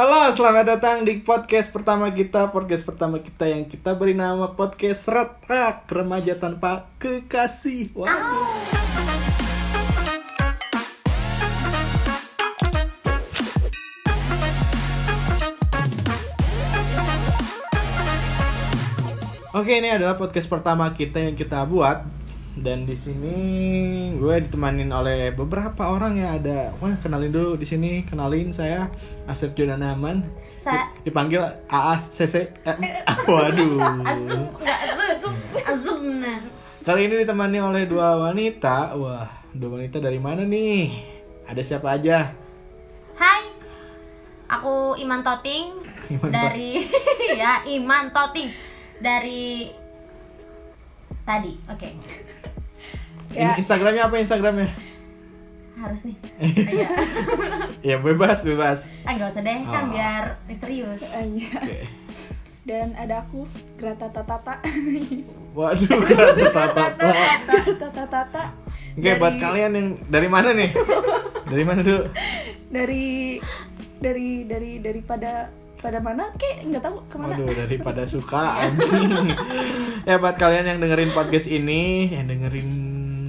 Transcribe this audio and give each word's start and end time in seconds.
Halo, 0.00 0.32
selamat 0.32 0.64
datang 0.64 1.04
di 1.04 1.20
podcast 1.20 1.68
pertama 1.76 2.08
kita 2.08 2.48
Podcast 2.48 2.88
pertama 2.88 3.20
kita 3.20 3.52
yang 3.52 3.68
kita 3.68 3.92
beri 3.92 4.16
nama 4.16 4.48
Podcast 4.56 5.04
Retak 5.12 5.84
Remaja 5.92 6.40
Tanpa 6.40 6.88
Kekasih 6.96 7.92
Waduh. 7.92 8.08
Oke, 19.52 19.84
ini 19.84 19.92
adalah 19.92 20.16
podcast 20.16 20.48
pertama 20.48 20.88
kita 20.96 21.28
yang 21.28 21.36
kita 21.36 21.60
buat 21.68 22.19
dan 22.58 22.82
di 22.82 22.98
sini 22.98 23.36
gue 24.18 24.34
ditemanin 24.50 24.90
oleh 24.90 25.30
beberapa 25.30 25.94
orang 25.94 26.18
ya 26.18 26.34
ada 26.34 26.74
wah 26.82 26.90
kenalin 26.98 27.30
dulu 27.30 27.54
di 27.54 27.62
sini 27.62 28.02
kenalin 28.02 28.50
saya 28.50 28.90
Asep 29.30 29.54
Junanaman 29.54 30.26
Sa- 30.58 30.90
dipanggil 31.06 31.40
Aas 31.70 32.10
CC 32.10 32.50
eh, 32.66 32.76
waduh. 33.30 33.78
Nah. 36.20 36.38
kali 36.84 37.06
ini 37.06 37.22
ditemani 37.24 37.58
oleh 37.62 37.84
dua 37.88 38.18
wanita. 38.18 38.92
Wah 38.98 39.30
dua 39.54 39.80
wanita 39.80 40.02
dari 40.02 40.18
mana 40.20 40.44
nih? 40.44 41.00
Ada 41.48 41.62
siapa 41.64 41.96
aja? 41.96 42.34
Hai, 43.16 43.46
aku 44.50 44.98
Iman 44.98 45.24
Toting. 45.24 45.80
Iman 46.12 46.28
dari 46.28 46.82
ya 47.40 47.64
Iman 47.68 48.12
Toting. 48.12 48.48
Dari 49.00 49.72
tadi. 51.24 51.52
Oke, 51.72 51.88
Ini 53.30 53.52
Instagramnya 53.56 54.02
apa 54.04 54.16
Instagramnya 54.16 54.68
harus 55.76 56.04
nih. 56.04 56.16
Iya. 56.76 56.88
ya 57.80 57.96
bebas 57.96 58.42
bebas 58.42 58.92
Ah 59.02 59.16
nggak 59.16 59.28
usah 59.28 59.40
deh, 59.40 59.64
kan 59.64 59.84
Oh. 59.84 59.90
biar 59.90 60.24
misterius. 60.44 61.00
Iya. 61.08 61.56
Oke. 61.56 61.78
Dan 62.60 62.92
ada 62.92 63.24
aku 63.24 63.48
Grata 63.74 64.12
Tata 64.12 64.36
waduh 65.56 65.88
kata 66.04 66.46
tata 66.52 66.84
Tata 67.80 68.04
Tata 68.06 68.44
Oke, 68.92 69.10
buat 69.16 69.34
kalian 69.34 69.72
yang 69.72 69.88
dari 70.06 70.28
mana 70.28 70.52
nih? 70.52 70.70
Dari 71.46 71.64
mana 71.64 71.80
dulu? 71.80 72.04
dari 72.68 73.40
dari 73.98 74.44
dari 74.44 74.78
daripada 74.78 75.48
pada 75.76 75.98
mana 75.98 76.28
kek 76.36 76.60
nggak 76.62 76.82
tahu 76.84 76.96
ke 77.08 77.16
mana 77.16 77.34
Waduh, 77.34 77.56
daripada 77.56 78.02
suka 78.04 78.42
anjing. 78.62 79.32
ya 80.04 80.20
buat 80.20 80.36
kalian 80.36 80.68
yang 80.68 80.78
dengerin 80.78 81.10
podcast 81.10 81.48
ini, 81.48 82.12
yang 82.12 82.28
dengerin 82.28 82.68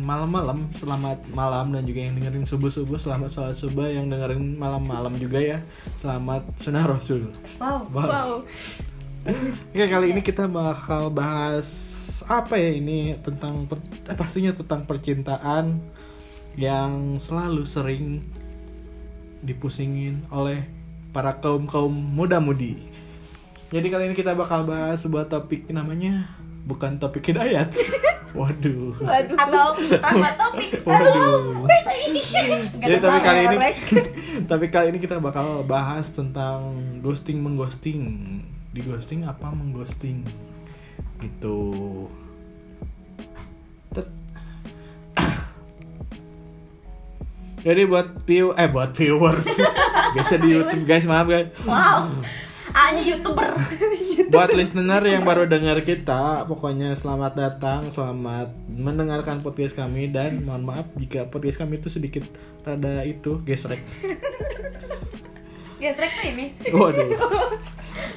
malam-malam, 0.01 0.67
selamat 0.75 1.29
malam 1.31 1.71
dan 1.71 1.85
juga 1.85 2.01
yang 2.03 2.17
dengerin 2.17 2.45
subuh-subuh, 2.49 2.97
selamat 2.97 3.29
sholat 3.31 3.55
subuh, 3.55 3.87
yang 3.87 4.09
dengerin 4.09 4.57
malam-malam 4.57 5.15
juga 5.21 5.37
ya. 5.37 5.61
Selamat 6.01 6.43
sunnah 6.57 6.85
rasul. 6.89 7.29
Wow. 7.61 7.85
Wow. 7.93 8.09
wow 8.09 8.31
Oke, 9.69 9.85
kali 9.85 10.17
ini 10.17 10.21
kita 10.25 10.49
bakal 10.49 11.13
bahas 11.13 11.69
apa 12.25 12.57
ya 12.57 12.73
ini 12.73 13.13
tentang 13.21 13.69
per- 13.69 13.85
eh, 14.09 14.17
pastinya 14.17 14.49
tentang 14.49 14.89
percintaan 14.89 15.77
yang 16.57 17.21
selalu 17.21 17.61
sering 17.61 18.25
dipusingin 19.45 20.25
oleh 20.33 20.65
para 21.13 21.37
kaum 21.37 21.69
kaum 21.69 21.93
muda-mudi. 21.93 22.81
Jadi 23.69 23.87
kali 23.87 24.09
ini 24.09 24.15
kita 24.17 24.33
bakal 24.33 24.65
bahas 24.65 25.05
sebuah 25.05 25.29
topik 25.29 25.69
namanya 25.69 26.27
bukan 26.65 26.97
topik 26.97 27.29
hidayat. 27.29 27.69
Waduh. 28.31 28.95
waduh 29.03 29.35
Atau 29.35 29.67
apa 29.99 30.29
topik? 30.39 30.69
Waduh. 30.87 31.67
Jadi 32.79 32.95
tapi 32.97 33.19
kali 33.19 33.39
ini 33.43 33.57
tapi 34.51 34.65
kali 34.71 34.85
ini 34.95 34.99
kita 34.99 35.19
bakal 35.19 35.67
bahas 35.67 36.07
tentang 36.11 36.79
ghosting 37.03 37.43
mengghosting. 37.43 37.99
Di 38.71 38.79
ghosting 38.81 39.27
apa 39.27 39.51
mengghosting? 39.51 40.23
Gitu. 41.19 41.59
Tet- 43.91 44.15
Jadi 47.61 47.81
buat 47.85 48.25
view 48.25 48.57
eh 48.57 48.65
buat 48.65 48.89
viewers 48.97 49.45
biasa 50.17 50.33
di 50.41 50.49
YouTube 50.49 50.87
guys 50.87 51.05
maaf 51.05 51.27
guys. 51.29 51.51
Wow. 51.61 52.23
A-nya 52.71 53.03
youtuber. 53.03 53.51
Buat 54.33 54.55
listener 54.55 55.03
yang 55.03 55.27
baru 55.27 55.43
dengar 55.43 55.83
kita, 55.83 56.47
pokoknya 56.47 56.95
selamat 56.95 57.33
datang, 57.35 57.91
selamat 57.91 58.55
mendengarkan 58.71 59.43
podcast 59.43 59.75
kami 59.75 60.07
dan 60.07 60.47
mohon 60.47 60.63
maaf 60.63 60.87
jika 60.95 61.27
podcast 61.27 61.59
kami 61.59 61.83
itu 61.83 61.91
sedikit 61.91 62.23
rada 62.63 63.03
itu 63.03 63.43
gesrek. 63.43 63.83
Gesrek 65.81 66.13
tuh 66.13 66.25
ini. 66.29 66.45
Waduh. 66.69 67.09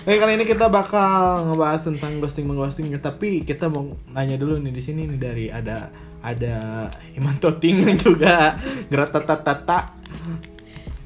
Oke 0.04 0.20
kali 0.20 0.36
ini 0.36 0.44
kita 0.44 0.68
bakal 0.68 1.48
ngebahas 1.48 1.88
tentang 1.88 2.20
ghosting 2.20 2.44
mengghosting 2.44 2.92
tapi 3.00 3.40
kita 3.40 3.72
mau 3.72 3.96
nanya 4.12 4.36
dulu 4.36 4.60
nih 4.60 4.68
di 4.68 4.82
sini 4.84 5.08
nih 5.08 5.16
dari 5.16 5.46
ada 5.48 5.88
ada 6.20 6.88
Iman 7.16 7.40
Toting 7.40 7.88
dan 7.88 7.96
juga 8.04 8.60
Gratatatata 8.92 10.03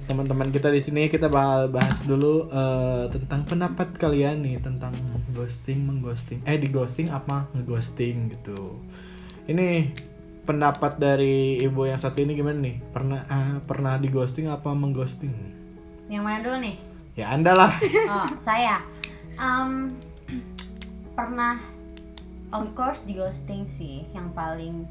teman-teman 0.09 0.49
kita 0.49 0.73
di 0.73 0.81
sini 0.81 1.13
kita 1.13 1.29
bakal 1.29 1.69
bahas 1.69 2.01
dulu 2.09 2.49
eh, 2.49 3.13
tentang 3.13 3.45
pendapat 3.45 3.93
kalian 4.01 4.41
nih 4.41 4.57
tentang 4.65 4.97
ghosting 5.37 5.85
mengghosting. 5.85 6.41
Eh 6.49 6.57
di 6.57 6.73
ghosting 6.73 7.13
apa 7.13 7.45
ngeghosting 7.53 8.33
gitu. 8.33 8.81
Ini 9.45 9.93
pendapat 10.49 10.97
dari 10.97 11.61
ibu 11.61 11.85
yang 11.85 12.01
satu 12.01 12.25
ini 12.25 12.33
gimana 12.33 12.57
nih? 12.57 12.81
Pernah 12.89 13.21
ah, 13.29 13.57
pernah 13.61 14.01
di 14.01 14.09
ghosting 14.09 14.49
apa 14.49 14.73
mengghosting? 14.73 15.31
Yang 16.09 16.23
mana 16.25 16.41
dulu 16.41 16.59
nih? 16.65 16.77
ya 17.19 17.35
anda 17.35 17.53
lah. 17.53 17.75
Oh, 18.15 18.31
saya. 18.39 18.79
Em, 19.35 19.93
pernah 21.19 21.59
of 22.55 22.71
course 22.79 23.03
di 23.03 23.19
ghosting 23.19 23.67
sih 23.67 24.07
yang 24.15 24.31
paling 24.33 24.87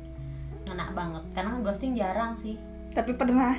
ngena 0.67 0.91
banget. 0.91 1.23
Karena 1.31 1.57
ghosting 1.63 1.95
jarang 1.95 2.35
sih. 2.35 2.59
Tapi 2.91 3.16
pernah 3.16 3.55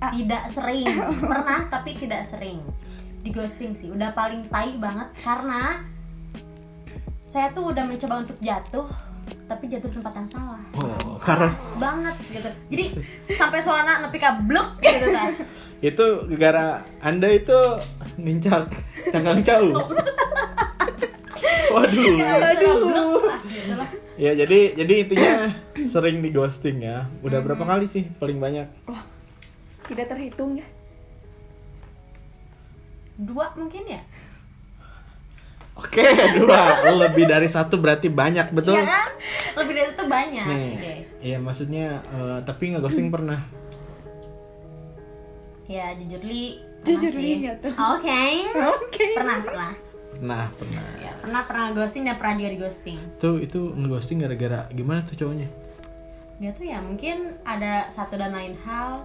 Ah. 0.00 0.12
tidak 0.12 0.44
sering. 0.52 0.86
Pernah 1.30 1.60
tapi 1.72 1.96
tidak 1.96 2.22
sering. 2.28 2.60
Di 3.24 3.30
ghosting 3.32 3.74
sih. 3.74 3.88
Udah 3.90 4.12
paling 4.12 4.44
tai 4.46 4.76
banget 4.76 5.08
karena 5.20 5.82
saya 7.26 7.50
tuh 7.50 7.74
udah 7.74 7.82
mencoba 7.82 8.22
untuk 8.22 8.38
jatuh 8.38 8.86
tapi 9.46 9.66
jatuh 9.66 9.90
di 9.90 9.96
tempat 9.98 10.14
yang 10.14 10.28
salah. 10.30 10.62
Oh 10.78 11.18
karena 11.18 11.50
Pas 11.50 11.64
banget 11.78 12.16
gitu. 12.30 12.50
Jadi 12.70 12.84
sampai 13.34 13.58
suara 13.62 14.02
nepi 14.02 14.18
blok 14.46 14.78
gitu 14.82 15.06
kan. 15.10 15.30
Itu 15.92 16.24
gara 16.40 16.88
anda 17.04 17.28
itu 17.28 17.52
nincak 18.16 18.72
cangkang 19.12 19.44
jauh 19.44 19.76
waduh. 21.76 22.16
Aduh. 22.16 22.78
lah 22.88 23.76
lah 23.76 23.90
ya 24.16 24.32
jadi 24.32 24.72
jadi 24.72 24.94
intinya 25.04 25.34
sering 25.84 26.24
di 26.24 26.32
ghosting 26.32 26.80
ya. 26.80 27.04
Udah 27.20 27.44
berapa 27.44 27.60
kali 27.60 27.84
sih? 27.84 28.08
Paling 28.16 28.40
banyak 28.40 28.66
tidak 29.86 30.06
terhitung 30.08 30.56
ya 30.56 30.66
dua 33.16 33.48
mungkin 33.54 33.82
ya 33.86 34.02
oke 35.72 36.04
dua 36.36 36.60
lebih 36.96 37.24
dari 37.24 37.48
satu 37.48 37.76
berarti 37.76 38.08
banyak 38.08 38.50
betul 38.50 38.76
Iya 38.76 38.84
kan? 38.84 39.08
Lebih 39.56 39.72
dari 39.72 39.88
itu 39.90 40.04
banyak. 40.04 40.44
nih 40.46 40.68
Oke. 40.70 40.94
iya 41.22 41.38
maksudnya 41.38 41.86
eh, 42.06 42.38
tapi 42.42 42.62
nggak 42.70 42.82
ghosting 42.82 43.08
pernah 43.08 43.40
Ya 45.66 45.90
jujur 45.98 46.22
li. 46.22 46.62
Jujur 46.86 47.10
pernah 47.10 47.18
li, 47.18 47.32
nggak 47.42 47.56
tuh. 47.58 47.72
Oke. 47.74 48.22
oke 48.54 49.06
Pernah 49.18 49.38
pernah. 49.42 49.72
pernah 50.14 50.44
pernah 50.54 50.84
Ya, 50.96 51.12
pernah 51.18 51.42
pernah 51.42 51.66
ghosting 51.72 52.06
dan 52.06 52.16
pernah 52.16 52.38
juga 52.38 52.50
di 52.54 52.58
ghosting. 52.58 52.98
itu 53.18 53.30
itu 53.42 53.60
ngeghosting 53.74 54.18
gara-gara 54.18 54.70
gimana 54.70 55.02
tuh 55.02 55.18
cowoknya 55.18 55.48
Dia 56.38 56.50
tuh 56.52 56.64
ya 56.64 56.78
mungkin 56.78 57.34
ada 57.42 57.90
satu 57.90 58.14
dan 58.14 58.30
lain 58.30 58.54
hal 58.58 59.02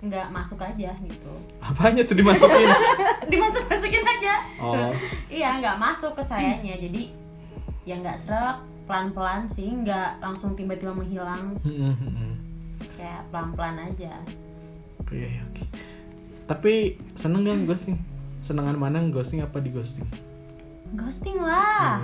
nggak 0.00 0.32
masuk 0.32 0.56
aja 0.58 0.96
gitu. 0.96 1.32
apanya 1.60 2.00
tuh 2.02 2.16
dimasukin 2.16 2.64
Dimasuk 3.32 3.68
masukin 3.68 4.00
aja. 4.00 4.34
oh 4.58 4.90
Iya 5.36 5.60
nggak 5.60 5.76
masuk 5.76 6.16
ke 6.16 6.22
sayanya 6.24 6.74
jadi 6.74 7.12
ya 7.84 7.94
nggak 7.96 8.16
serak 8.16 8.58
pelan 8.84 9.12
pelan 9.12 9.44
sih 9.46 9.68
nggak 9.68 10.18
langsung 10.18 10.56
tiba 10.56 10.72
tiba 10.74 10.90
menghilang 10.90 11.54
Hmm, 11.60 11.92
hmm, 11.92 12.12
hmm. 12.16 12.34
kayak 12.96 13.22
pelan 13.28 13.52
pelan 13.52 13.76
aja. 13.78 14.12
Oke, 15.00 15.16
iya, 15.16 15.40
oke. 15.44 15.64
Tapi 16.44 16.74
seneng 17.14 17.44
gak 17.44 17.64
ghosting? 17.66 17.96
Senengan 18.40 18.76
mana 18.76 19.00
ghosting 19.06 19.40
apa 19.40 19.58
di 19.58 19.70
ghosting? 19.70 20.04
Ghosting 20.92 21.38
lah. 21.38 22.02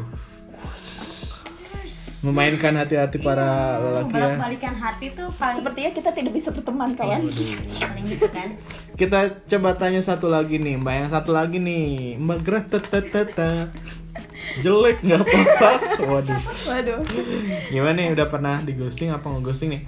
Memainkan 2.24 2.72
hati-hati 2.80 3.20
para 3.20 3.76
lelaki 3.76 4.16
ya. 4.16 4.40
balikan 4.40 4.74
hati 4.76 5.12
tuh 5.12 5.28
paling 5.36 5.60
sepertinya 5.60 5.90
kita 5.92 6.10
tidak 6.16 6.32
bisa 6.32 6.48
berteman 6.48 6.96
kawan 6.96 7.28
Waduh. 7.28 7.56
paling 7.76 8.04
gitu 8.08 8.26
kan 8.32 8.48
Kita 8.96 9.18
coba 9.44 9.76
tanya 9.76 10.00
satu 10.00 10.32
lagi 10.32 10.56
nih, 10.56 10.80
Mbak 10.80 10.94
yang 10.96 11.10
satu 11.12 11.36
lagi 11.36 11.60
nih, 11.60 12.16
Mbak 12.16 12.38
Grata 12.40 12.78
Jelek 14.64 15.04
nggak 15.04 15.20
apa-apa. 15.20 15.70
Waduh. 16.08 16.40
waduh 16.64 17.00
Gimana 17.68 17.96
nih 18.00 18.12
udah 18.16 18.26
pernah 18.32 18.64
di 18.64 18.72
ghosting 18.72 19.12
apa 19.12 19.28
nge 19.28 19.40
ghosting 19.44 19.68
nih? 19.68 19.82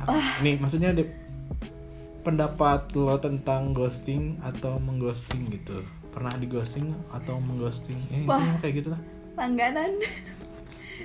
Nih 0.45 0.55
maksudnya 0.61 0.93
di- 0.93 1.09
pendapat 2.29 2.93
lo 2.93 3.17
tentang 3.17 3.73
ghosting 3.73 4.37
atau 4.45 4.77
mengghosting 4.77 5.49
gitu 5.49 5.81
pernah 6.13 6.35
di 6.37 6.45
ghosting 6.45 6.93
atau 7.09 7.41
mengghosting 7.41 7.97
eh, 8.13 8.29
Wah. 8.29 8.43
kayak 8.61 8.85
gitu 8.85 8.89
lah 8.93 9.01
langganan 9.39 9.97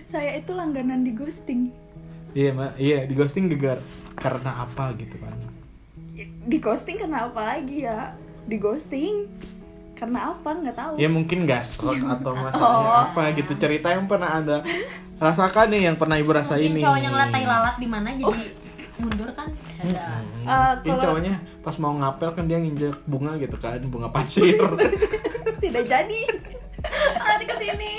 saya 0.06 0.36
itu 0.36 0.52
langganan 0.52 1.02
di 1.02 1.12
ghosting. 1.12 1.72
Iya 2.32 2.50
ma. 2.52 2.74
Iya 2.76 3.06
di 3.06 3.14
ghosting 3.14 3.48
juga 3.48 3.80
karena 4.16 4.52
apa 4.60 4.94
gitu 4.96 5.16
kan? 5.18 5.34
Di 6.44 6.58
ghosting 6.58 6.98
karena 6.98 7.26
apa 7.26 7.42
lagi 7.44 7.84
ya? 7.84 8.14
Di 8.44 8.58
ghosting 8.58 9.30
karena 9.94 10.32
apa? 10.32 10.50
Nggak 10.52 10.76
tahu. 10.76 10.94
Ya 10.98 11.08
mungkin 11.08 11.46
gaslight 11.46 12.04
atau 12.16 12.34
masalahnya 12.34 12.90
Oh. 12.90 13.04
apa 13.08 13.22
gitu. 13.34 13.54
Cerita 13.56 13.90
yang 13.90 14.06
pernah 14.06 14.30
anda 14.34 14.58
rasakan 15.16 15.70
nih 15.70 15.82
yang 15.88 15.96
pernah 15.96 16.18
ibu 16.18 16.30
rasain 16.30 16.68
nih. 16.70 16.84
cowoknya 16.84 17.10
ngeliat 17.10 17.32
tai 17.32 17.46
lalat 17.46 17.76
di 17.78 17.88
mana 17.88 18.10
jadi 18.12 18.44
mundur 18.94 19.30
kan? 19.32 19.48
Ada. 19.80 20.04
Hmm. 20.04 20.44
Eh, 20.44 20.74
Ini 20.76 20.90
kalau- 20.90 21.02
cowoknya 21.02 21.34
pas 21.62 21.76
mau 21.78 21.94
ngapel 21.96 22.30
kan 22.30 22.44
dia 22.44 22.58
nginjek 22.58 22.98
bunga 23.06 23.38
gitu 23.38 23.56
kan 23.56 23.80
bunga 23.84 24.10
pasir. 24.10 24.58
Tidak 25.64 25.84
jadi. 25.86 26.22
Nanti 27.24 27.46
ke 27.48 27.56
sini 27.56 27.92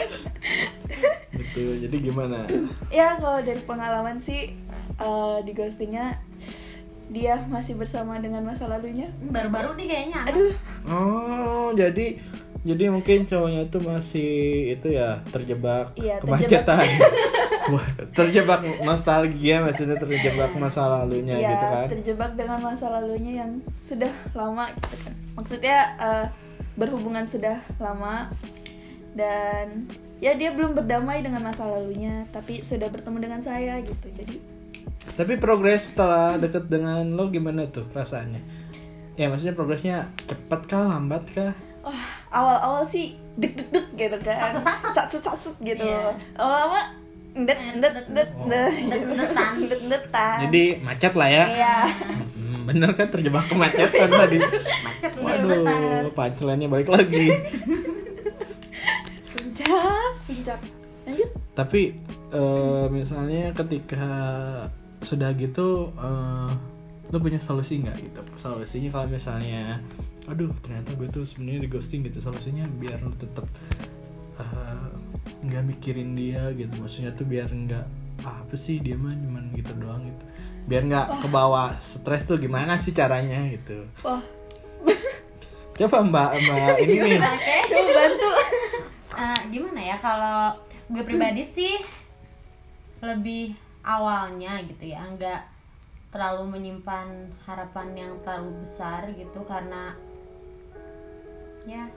gitu 1.55 1.87
jadi 1.87 1.97
gimana? 2.03 2.45
Ya 2.95 3.17
kalau 3.17 3.41
dari 3.41 3.63
pengalaman 3.63 4.19
sih 4.19 4.53
eh, 4.99 5.39
di 5.47 5.53
ghostingnya 5.55 6.19
dia 7.09 7.37
masih 7.47 7.77
bersama 7.77 8.17
dengan 8.19 8.43
masa 8.43 8.65
lalunya. 8.67 9.13
Baru-baru 9.29 9.77
nih 9.77 9.87
kayaknya. 9.87 10.21
Aduh. 10.29 10.53
Oh 10.89 11.69
jadi 11.77 12.19
jadi 12.65 12.89
mungkin 12.89 13.29
cowoknya 13.29 13.69
itu 13.69 13.79
masih 13.79 14.33
itu 14.73 14.89
ya 14.97 15.21
terjebak 15.29 15.93
Iya, 16.01 16.17
kemacetan. 16.19 16.81
Wah, 17.73 17.87
terjebak 18.13 18.61
nostalgia 18.85 19.65
maksudnya 19.65 19.97
terjebak 19.97 20.53
masa 20.53 20.85
lalunya 20.85 21.41
ya 21.41 21.49
gitu 21.49 21.67
kan? 21.73 21.87
terjebak 21.97 22.31
dengan 22.37 22.61
masa 22.61 22.93
lalunya 22.93 23.41
yang 23.45 23.65
sudah 23.81 24.13
lama 24.37 24.69
gitu 24.81 24.97
kan. 25.01 25.15
Maksudnya 25.37 25.77
eh, 25.97 26.27
berhubungan 26.77 27.25
sudah 27.25 27.61
lama 27.81 28.33
dan 29.17 29.89
ya 30.25 30.33
dia 30.33 30.57
belum 30.57 30.73
berdamai 30.73 31.21
dengan 31.21 31.45
masa 31.45 31.69
lalunya 31.69 32.25
tapi 32.33 32.65
sudah 32.65 32.89
bertemu 32.89 33.29
dengan 33.29 33.41
saya 33.45 33.77
gitu. 33.85 34.09
Jadi 34.09 34.41
tapi 35.21 35.37
progres 35.37 35.93
setelah 35.93 36.41
deket 36.41 36.73
dengan 36.73 37.05
lo 37.13 37.29
gimana 37.29 37.69
tuh 37.69 37.85
perasaannya? 37.93 38.41
Ya 39.21 39.29
maksudnya 39.29 39.53
progresnya 39.53 40.09
cepat 40.25 40.65
kah 40.65 40.97
lambat 40.97 41.29
kah? 41.29 41.53
Wah 41.85 42.09
awal-awal 42.33 42.89
sih 42.89 43.21
deg 43.37 43.53
deg 43.53 43.69
deg 43.69 43.87
gitu 44.01 44.17
kan. 44.25 44.57
Sat 44.97 45.13
sat 45.13 45.21
sat 45.21 45.57
gitu. 45.61 45.85
Iya. 45.85 46.17
lama-lama 46.41 46.81
ndet 47.37 47.59
ndet 47.77 47.95
ndet. 48.09 48.31
Oh. 48.33 48.49
ndet. 48.49 48.73
Ndet 49.61 49.81
ndetan 49.93 50.37
jadi 50.49 50.65
macet 50.81 51.13
lah 51.21 51.29
ya. 51.29 51.45
Iya. 51.53 51.77
Hmm, 52.33 52.59
bener 52.65 52.97
kan 52.97 53.13
terjebak 53.13 53.45
kemacetan 53.53 54.09
tadi? 54.09 54.41
Macet 54.41 55.13
waduh 55.21 56.09
punchline-nya 56.17 56.73
balik 56.73 56.89
lagi 56.89 57.29
puncak 60.25 60.61
lanjut. 61.05 61.31
Tapi 61.55 61.83
eh, 62.33 62.87
misalnya 62.89 63.53
ketika 63.53 64.07
sudah 65.05 65.31
gitu 65.37 65.93
eh, 65.95 66.51
lo 67.13 67.17
punya 67.21 67.39
solusi 67.39 67.85
nggak 67.85 67.97
gitu? 68.01 68.21
Solusinya 68.41 68.91
kalau 68.91 69.09
misalnya 69.13 69.79
aduh 70.25 70.49
ternyata 70.65 70.97
gue 70.97 71.09
tuh 71.13 71.25
sebenarnya 71.29 71.69
di 71.69 71.71
ghosting 71.71 72.01
gitu. 72.09 72.25
Solusinya 72.25 72.65
biar 72.81 73.05
lo 73.05 73.13
tetap 73.15 73.45
eh, 74.41 74.89
nggak 75.45 75.63
mikirin 75.69 76.17
dia 76.17 76.49
gitu. 76.57 76.73
Maksudnya 76.81 77.13
tuh 77.13 77.29
biar 77.29 77.53
nggak 77.53 77.87
ah, 78.25 78.41
apa 78.41 78.57
sih 78.57 78.81
dia 78.81 78.97
mah 78.97 79.13
cuman 79.13 79.53
gitu 79.53 79.73
doang 79.77 80.09
gitu. 80.09 80.25
Biar 80.65 80.83
nggak 80.89 81.29
kebawa 81.29 81.77
stres 81.85 82.25
tuh 82.25 82.41
gimana 82.41 82.81
sih 82.81 82.97
caranya 82.97 83.45
gitu. 83.53 83.85
Wah. 84.01 84.25
Coba 85.75 86.07
mbak 86.07 86.31
mbak 86.39 86.77
ini 86.87 86.95
nih. 87.03 87.21
coba 87.69 87.91
bantu 87.93 88.24
Eh, 89.15 89.41
gimana 89.55 89.79
ya 89.79 89.97
kalau 90.03 90.59
gue 90.91 91.03
pribadi 91.07 91.47
sih 91.57 91.79
lebih 93.05 93.55
awalnya 93.85 94.59
gitu 94.65 94.91
ya 94.91 95.05
nggak 95.15 95.43
terlalu 96.11 96.59
menyimpan 96.59 97.31
harapan 97.45 97.89
yang 97.95 98.13
terlalu 98.23 98.65
besar 98.65 99.07
gitu 99.13 99.43
karena 99.45 99.93
ya 101.69 101.91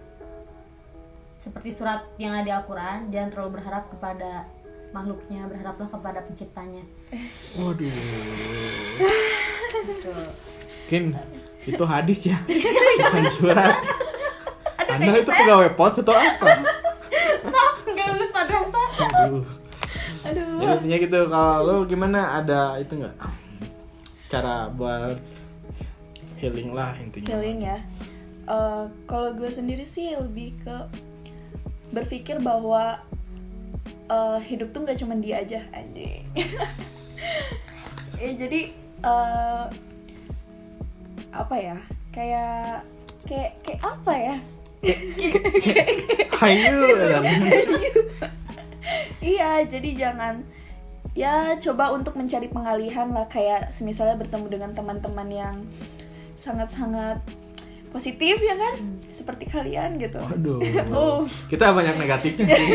seperti 1.38 1.70
surat 1.72 2.04
yang 2.18 2.34
ada 2.34 2.44
di 2.44 2.52
Al-Quran 2.52 3.14
jangan 3.14 3.30
terlalu 3.30 3.52
berharap 3.62 3.88
kepada 3.94 4.50
makhluknya 4.92 5.44
berharaplah 5.52 5.90
kepada 5.92 6.20
penciptanya. 6.24 6.84
Waduh. 7.60 7.92
Gitu. 9.88 10.12
mungkin 10.88 11.20
itu 11.68 11.84
hadis 11.84 12.20
ya? 12.32 12.40
Bukan 13.04 13.26
surat. 13.28 13.76
Aduh, 14.88 14.96
anda 14.96 15.12
itu 15.20 15.28
saya 15.28 15.44
pegawai 15.44 15.70
pos 15.76 16.00
atau 16.00 16.16
apa 16.16 16.77
maaf 17.46 17.78
nggak 17.86 18.08
lulus 18.16 18.32
madrasah. 18.34 18.88
Aduh. 18.98 19.46
Aduh. 20.28 20.60
Intinya 20.60 20.98
gitu 20.98 21.20
kalau 21.30 21.58
lo 21.64 21.76
gimana? 21.86 22.42
Ada 22.42 22.82
itu 22.82 23.00
nggak? 23.00 23.18
Cara 24.28 24.68
buat 24.74 25.20
healing 26.42 26.76
lah 26.76 26.98
intinya. 27.00 27.28
Healing 27.32 27.60
ya. 27.64 27.80
Eh, 28.48 28.84
kalau 29.08 29.36
gue 29.36 29.52
sendiri 29.52 29.84
sih 29.84 30.16
lebih 30.16 30.56
ke 30.64 30.76
berpikir 31.92 32.40
bahwa 32.44 33.00
eh, 34.08 34.40
hidup 34.48 34.72
tuh 34.76 34.84
nggak 34.88 35.00
cuma 35.00 35.16
dia 35.20 35.44
aja 35.44 35.62
anjing. 35.76 36.26
Ya 38.18 38.34
jadi 38.34 38.74
eh, 39.06 39.66
apa 41.30 41.56
ya? 41.62 41.78
Kayak 42.10 42.82
kayak 43.30 43.52
kayak 43.62 43.82
apa 43.86 44.14
ya 44.18 44.36
hayu 46.38 46.80
iya 49.20 49.66
jadi 49.66 49.90
jangan 49.98 50.46
ya 51.18 51.58
coba 51.58 51.90
untuk 51.98 52.14
mencari 52.14 52.46
pengalihan 52.46 53.10
lah. 53.10 53.26
Kayak 53.26 53.74
misalnya 53.82 54.22
bertemu 54.22 54.46
dengan 54.54 54.72
teman-teman 54.78 55.28
yang 55.34 55.56
sangat-sangat 56.38 57.26
positif 57.90 58.38
ya 58.38 58.54
kan? 58.54 58.78
Seperti 59.10 59.50
kalian 59.50 59.98
gitu. 59.98 60.22
Waduh. 60.22 60.62
Oh. 60.94 61.20
kita 61.50 61.74
banyak 61.74 61.98
negatifnya 61.98 62.46
sih. 62.46 62.70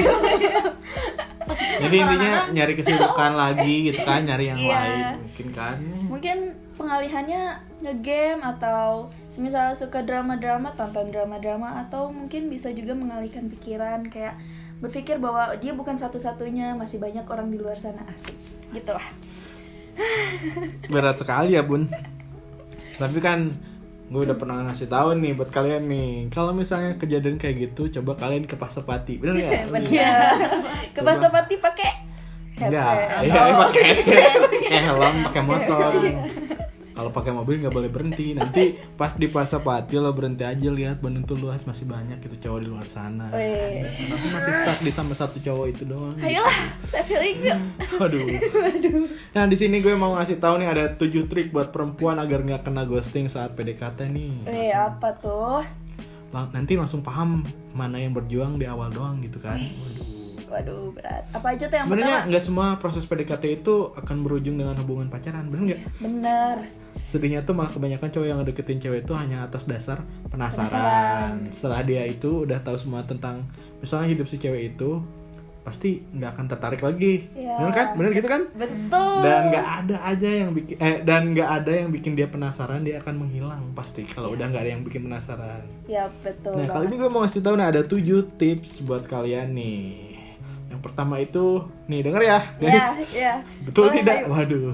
Jadi 1.83 1.97
intinya 2.03 2.51
nyari 2.51 2.75
kesibukan 2.75 3.33
lagi 3.39 3.91
gitu 3.91 4.03
kan 4.03 4.27
nyari 4.27 4.51
yang 4.51 4.59
Iya. 4.59 4.75
lain 4.75 5.05
mungkin 5.23 5.49
kan. 5.55 5.77
Mungkin 6.11 6.39
pengalihannya 6.75 7.43
ngegame 7.83 8.43
atau 8.43 9.07
misalnya 9.39 9.73
suka 9.73 10.05
drama-drama 10.05 10.77
tonton 10.77 11.09
drama-drama 11.09 11.87
atau 11.87 12.13
mungkin 12.13 12.53
bisa 12.53 12.69
juga 12.73 12.93
mengalihkan 12.93 13.49
pikiran 13.49 14.05
kayak 14.09 14.37
berpikir 14.83 15.17
bahwa 15.17 15.55
dia 15.57 15.73
bukan 15.73 15.95
satu-satunya 15.95 16.75
masih 16.75 16.99
banyak 16.99 17.25
orang 17.25 17.49
di 17.49 17.57
luar 17.57 17.79
sana 17.79 18.03
asik. 18.11 18.35
Gitu 18.75 18.91
lah 18.93 19.07
berat 20.93 21.17
sekali 21.21 21.55
ya 21.57 21.63
bun. 21.63 21.89
Tapi 22.97 23.19
kan 23.21 23.53
gue 24.13 24.29
udah 24.29 24.37
pernah 24.37 24.61
ngasih 24.69 24.93
tahu 24.93 25.17
nih 25.17 25.33
buat 25.33 25.49
kalian 25.49 25.89
nih. 25.89 26.11
Kalau 26.29 26.53
misalnya 26.53 27.01
kejadian 27.01 27.41
kayak 27.41 27.73
gitu 27.73 27.89
coba 28.01 28.17
kalian 28.21 28.45
ke 28.45 28.57
pasapati. 28.57 29.17
Bener 29.17 29.37
bener. 29.73 29.89
Ke 30.93 31.01
Coba. 31.01 31.17
Pasopati 31.17 31.57
pakai 31.57 31.93
Enggak, 32.53 32.85
headset. 32.85 33.25
Iya 33.27 33.41
Oh. 33.43 33.59
pakai 33.65 33.83
headset, 33.91 34.33
pakai 34.45 34.81
helm, 34.85 35.15
pakai 35.25 35.43
motor. 35.43 35.91
Kalau 37.03 37.11
pakai 37.11 37.35
mobil 37.35 37.59
nggak 37.59 37.75
boleh 37.75 37.91
berhenti. 37.91 38.31
Nanti 38.31 38.79
pas 38.95 39.11
di 39.19 39.27
Pasapati 39.27 39.99
lo 39.99 40.15
berhenti 40.15 40.47
aja 40.47 40.71
lihat 40.71 41.03
Bandung 41.03 41.27
tuh 41.27 41.35
luas 41.35 41.59
masih 41.67 41.83
banyak 41.83 42.23
gitu 42.23 42.47
cowok 42.47 42.59
di 42.63 42.69
luar 42.71 42.87
sana. 42.87 43.27
Weh. 43.35 43.91
Aku 43.91 44.27
masih 44.31 44.55
stuck 44.55 44.79
di 44.87 44.95
sama 44.95 45.11
satu 45.19 45.43
cowok 45.43 45.67
itu 45.75 45.83
doang. 45.83 46.15
ayolah 46.23 46.79
saya 46.87 47.03
feeling 47.03 47.43
yuk 47.43 47.59
Waduh. 47.99 48.23
Nah 49.35 49.51
di 49.51 49.57
sini 49.59 49.83
gue 49.83 49.99
mau 49.99 50.15
ngasih 50.15 50.39
tahu 50.39 50.63
nih 50.63 50.69
ada 50.71 50.95
7 50.95 51.27
trik 51.27 51.51
buat 51.51 51.75
perempuan 51.75 52.23
agar 52.23 52.39
nggak 52.47 52.71
kena 52.71 52.87
ghosting 52.87 53.27
saat 53.27 53.59
PDKT 53.59 54.07
nih. 54.07 54.47
Weh, 54.47 54.71
apa 54.71 55.19
tuh 55.19 55.67
Nanti 56.31 56.79
langsung 56.79 57.03
paham 57.03 57.43
mana 57.75 57.99
yang 57.99 58.15
berjuang 58.15 58.63
di 58.63 58.71
awal 58.71 58.95
doang 58.95 59.19
gitu 59.27 59.43
kan. 59.43 59.59
Waduh. 59.59 60.12
Waduh 60.53 60.93
berat 60.93 61.25
apa 61.33 61.57
aja 61.57 61.65
tuh 61.65 61.77
yang 61.81 61.89
Sebenarnya 61.89 62.21
nggak 62.29 62.45
semua 62.45 62.67
proses 62.77 63.03
PDKT 63.03 63.65
itu 63.65 63.89
akan 63.97 64.17
berujung 64.21 64.55
dengan 64.55 64.77
hubungan 64.77 65.09
pacaran, 65.09 65.49
bener 65.49 65.65
nggak? 65.73 65.81
bener 65.99 66.57
Sedihnya 67.03 67.41
tuh 67.43 67.53
malah 67.53 67.69
kebanyakan 67.69 68.09
cowok 68.09 68.27
yang 68.27 68.41
deketin 68.43 68.79
cewek 68.79 69.05
itu 69.05 69.13
hanya 69.13 69.45
atas 69.45 69.65
dasar 69.65 70.01
penasaran. 70.29 70.69
Penasaran. 70.69 71.33
Setelah 71.49 71.81
dia 71.83 72.05
itu 72.05 72.45
udah 72.45 72.61
tahu 72.61 72.77
semua 72.77 73.03
tentang 73.03 73.49
misalnya 73.79 74.09
hidup 74.09 74.25
si 74.25 74.37
cewek 74.37 74.73
itu, 74.73 75.01
pasti 75.63 76.03
nggak 76.09 76.31
akan 76.33 76.47
tertarik 76.49 76.81
lagi. 76.81 77.29
Ya. 77.37 77.61
Bener 77.61 77.73
kan? 77.73 77.87
Bener 77.95 78.11
gitu 78.13 78.27
kan? 78.27 78.49
betul 78.53 79.15
Dan 79.21 79.41
nggak 79.53 79.67
ada 79.85 79.97
aja 80.03 80.29
yang 80.41 80.51
bikin 80.53 80.77
eh 80.81 80.97
dan 81.03 81.23
nggak 81.31 81.49
ada 81.53 81.73
yang 81.85 81.91
bikin 81.93 82.13
dia 82.13 82.27
penasaran, 82.27 82.81
dia 82.81 82.97
akan 82.99 83.15
menghilang 83.21 83.63
pasti 83.73 84.03
kalau 84.05 84.33
udah 84.33 84.49
nggak 84.49 84.63
ada 84.65 84.71
yang 84.73 84.83
bikin 84.83 85.05
penasaran. 85.05 85.63
ya 85.85 86.09
betul 86.21 86.57
Nah, 86.57 86.65
kali 86.67 86.89
ini 86.89 86.97
banget. 86.97 87.03
gue 87.03 87.09
mau 87.13 87.21
ngasih 87.23 87.41
tahu 87.41 87.55
nih 87.55 87.67
ada 87.69 87.83
7 87.85 88.01
tips 88.35 88.71
buat 88.83 89.05
kalian 89.05 89.53
nih. 89.53 90.12
Yang 90.73 90.81
pertama 90.83 91.15
itu 91.17 91.45
nih 91.85 92.01
denger 92.01 92.23
ya, 92.23 92.39
Ya, 92.57 92.71
guys. 92.97 93.13
ya. 93.13 93.33
Betul 93.61 93.93
Boleh, 93.93 93.97
tidak? 94.01 94.17
ayo. 94.17 94.27
Waduh. 94.27 94.73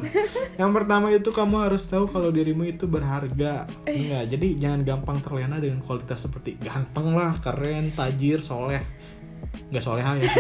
Yang 0.54 0.70
pertama 0.72 1.06
itu 1.10 1.28
kamu 1.28 1.56
harus 1.58 1.82
tahu 1.84 2.06
kalau 2.06 2.30
dirimu 2.30 2.62
itu 2.64 2.86
berharga. 2.86 3.66
Eh. 3.82 3.98
Enggak, 3.98 4.24
jadi 4.30 4.46
jangan 4.56 4.80
gampang 4.86 5.18
terlena 5.18 5.58
dengan 5.58 5.82
kualitas 5.82 6.22
seperti 6.22 6.54
ganteng 6.56 7.12
lah, 7.12 7.34
keren, 7.38 7.90
tajir, 7.90 8.38
soleh. 8.38 8.86
Enggak 9.68 9.82
soleha 9.82 10.12
ya. 10.16 10.30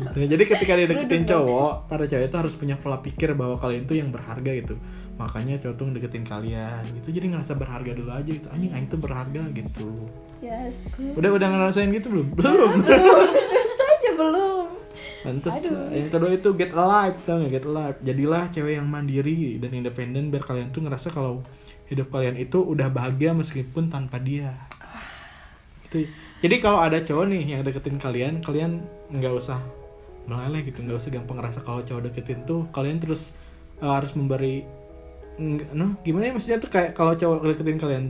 Gitu. 0.00 0.18
Jadi 0.26 0.44
ketika 0.48 0.72
dia 0.74 0.88
deketin 0.88 1.24
cowok, 1.24 1.86
para 1.86 2.04
cewek 2.04 2.26
itu 2.26 2.36
harus 2.36 2.54
punya 2.56 2.74
pola 2.74 2.98
pikir 2.98 3.36
bahwa 3.36 3.54
kalian 3.56 3.84
itu 3.84 3.94
yang 3.96 4.10
berharga 4.10 4.50
gitu. 4.50 4.74
Makanya 5.14 5.60
cowok 5.60 5.76
tuh 5.76 5.86
deketin 5.92 6.24
kalian 6.24 6.80
gitu. 6.96 7.12
Jadi 7.12 7.26
ngerasa 7.28 7.52
berharga 7.54 7.92
dulu 7.92 8.08
aja 8.08 8.26
gitu. 8.26 8.48
Anjing 8.48 8.72
aing 8.72 8.88
tuh 8.88 8.96
berharga 8.96 9.44
gitu. 9.52 10.08
Yes. 10.40 10.96
Udah 11.14 11.36
udah 11.36 11.48
ngerasain 11.52 11.92
gitu 11.92 12.08
belum? 12.08 12.28
Belum. 12.40 12.72
Belum. 14.20 14.66
Pantes 15.24 15.54
Aduh. 15.64 15.72
lah. 15.72 15.88
Yang 15.92 16.08
kedua 16.12 16.30
itu 16.36 16.48
get 16.56 16.72
alive, 16.76 17.16
tau 17.24 17.40
gak? 17.40 17.52
Get 17.56 17.64
alive. 17.64 17.96
Jadilah 18.04 18.42
cewek 18.52 18.76
yang 18.76 18.88
mandiri 18.88 19.56
dan 19.56 19.70
independen 19.72 20.28
biar 20.28 20.44
kalian 20.44 20.68
tuh 20.72 20.84
ngerasa 20.84 21.08
kalau 21.08 21.40
hidup 21.88 22.12
kalian 22.12 22.36
itu 22.36 22.60
udah 22.60 22.92
bahagia 22.92 23.32
meskipun 23.32 23.88
tanpa 23.88 24.20
dia. 24.20 24.52
Gitu. 25.88 26.08
Jadi 26.40 26.56
kalau 26.60 26.80
ada 26.80 27.00
cowok 27.00 27.24
nih 27.32 27.56
yang 27.56 27.60
deketin 27.64 27.96
kalian, 27.96 28.44
kalian 28.44 28.84
nggak 29.10 29.32
usah 29.34 29.58
meleleh 30.28 30.62
gitu, 30.68 30.84
nggak 30.84 31.00
usah 31.00 31.10
gampang 31.10 31.36
ngerasa 31.40 31.60
kalau 31.64 31.80
cowok 31.82 32.12
deketin 32.12 32.46
tuh 32.46 32.68
kalian 32.70 33.02
terus 33.02 33.34
uh, 33.82 33.98
harus 33.98 34.14
memberi 34.14 34.62
nggak- 35.40 35.72
no 35.72 35.96
gimana 36.04 36.30
ya 36.30 36.32
maksudnya 36.36 36.58
tuh 36.60 36.70
kayak 36.70 36.92
kalau 36.92 37.16
cowok 37.16 37.56
deketin 37.56 37.80
kalian 37.80 38.04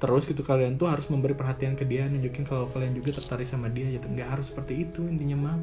terus 0.00 0.24
gitu 0.24 0.40
kalian 0.40 0.74
tuh 0.74 0.88
harus 0.88 1.04
memberi 1.06 1.32
perhatian 1.32 1.76
ke 1.76 1.84
dia 1.84 2.08
nunjukin 2.08 2.42
kalau 2.42 2.64
kalian 2.66 2.96
juga 2.96 3.14
tertarik 3.14 3.44
sama 3.44 3.68
dia 3.68 3.84
gitu 3.86 4.08
nggak 4.08 4.26
harus 4.26 4.48
seperti 4.48 4.82
itu 4.82 5.04
intinya 5.04 5.36
mah 5.38 5.56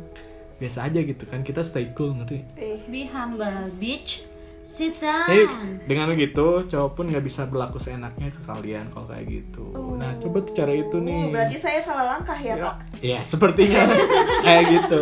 biasa 0.58 0.86
aja 0.86 1.01
gitu 1.01 1.25
kan 1.25 1.41
kita 1.41 1.62
stay 1.62 1.89
cool 1.91 2.13
ngerti 2.13 2.46
Eh, 2.53 2.77
Be 2.86 3.06
humble, 3.06 3.74
bitch. 3.75 4.25
Sit 4.62 5.00
down. 5.00 5.32
Eh, 5.32 5.48
dengan 5.88 6.12
begitu 6.12 6.67
cowok 6.67 6.91
pun 6.91 7.08
nggak 7.08 7.24
bisa 7.24 7.48
berlaku 7.48 7.79
seenaknya 7.79 8.27
ke 8.27 8.41
kalian 8.44 8.84
kalau 8.91 9.08
kayak 9.08 9.24
gitu. 9.32 9.63
Nah, 9.96 10.12
coba 10.20 10.44
tuh 10.44 10.51
cara 10.51 10.75
itu 10.75 11.00
nih. 11.00 11.24
Oh, 11.24 11.32
berarti 11.32 11.56
saya 11.56 11.79
salah 11.79 12.20
langkah 12.20 12.36
ya, 12.36 12.51
Ya, 12.51 12.63
Pak. 12.67 12.75
ya, 13.00 13.20
sepertinya 13.24 13.88
kayak 14.44 14.63
gitu. 14.67 15.01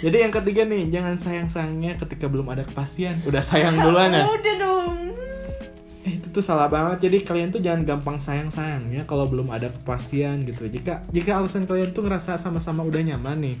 Jadi 0.00 0.16
yang 0.18 0.32
ketiga 0.32 0.64
nih, 0.64 0.88
jangan 0.88 1.14
sayang-sayangnya 1.16 2.00
ketika 2.00 2.32
belum 2.32 2.48
ada 2.48 2.64
kepastian. 2.64 3.20
Udah 3.28 3.44
sayang 3.44 3.76
duluan 3.76 4.12
ya. 4.12 4.24
Udah 4.24 4.54
dong. 4.56 4.95
Eh, 6.06 6.22
itu 6.22 6.30
tuh 6.30 6.38
salah 6.38 6.70
banget. 6.70 7.10
Jadi 7.10 7.26
kalian 7.26 7.50
tuh 7.50 7.58
jangan 7.58 7.82
gampang 7.82 8.22
sayang-sayangnya 8.22 9.02
kalau 9.10 9.26
belum 9.26 9.50
ada 9.50 9.66
kepastian 9.66 10.46
gitu. 10.46 10.70
Jika 10.70 11.02
jika 11.10 11.42
alasan 11.42 11.66
kalian 11.66 11.90
tuh 11.90 12.06
ngerasa 12.06 12.38
sama-sama 12.38 12.86
udah 12.86 13.02
nyaman 13.02 13.42
nih. 13.42 13.58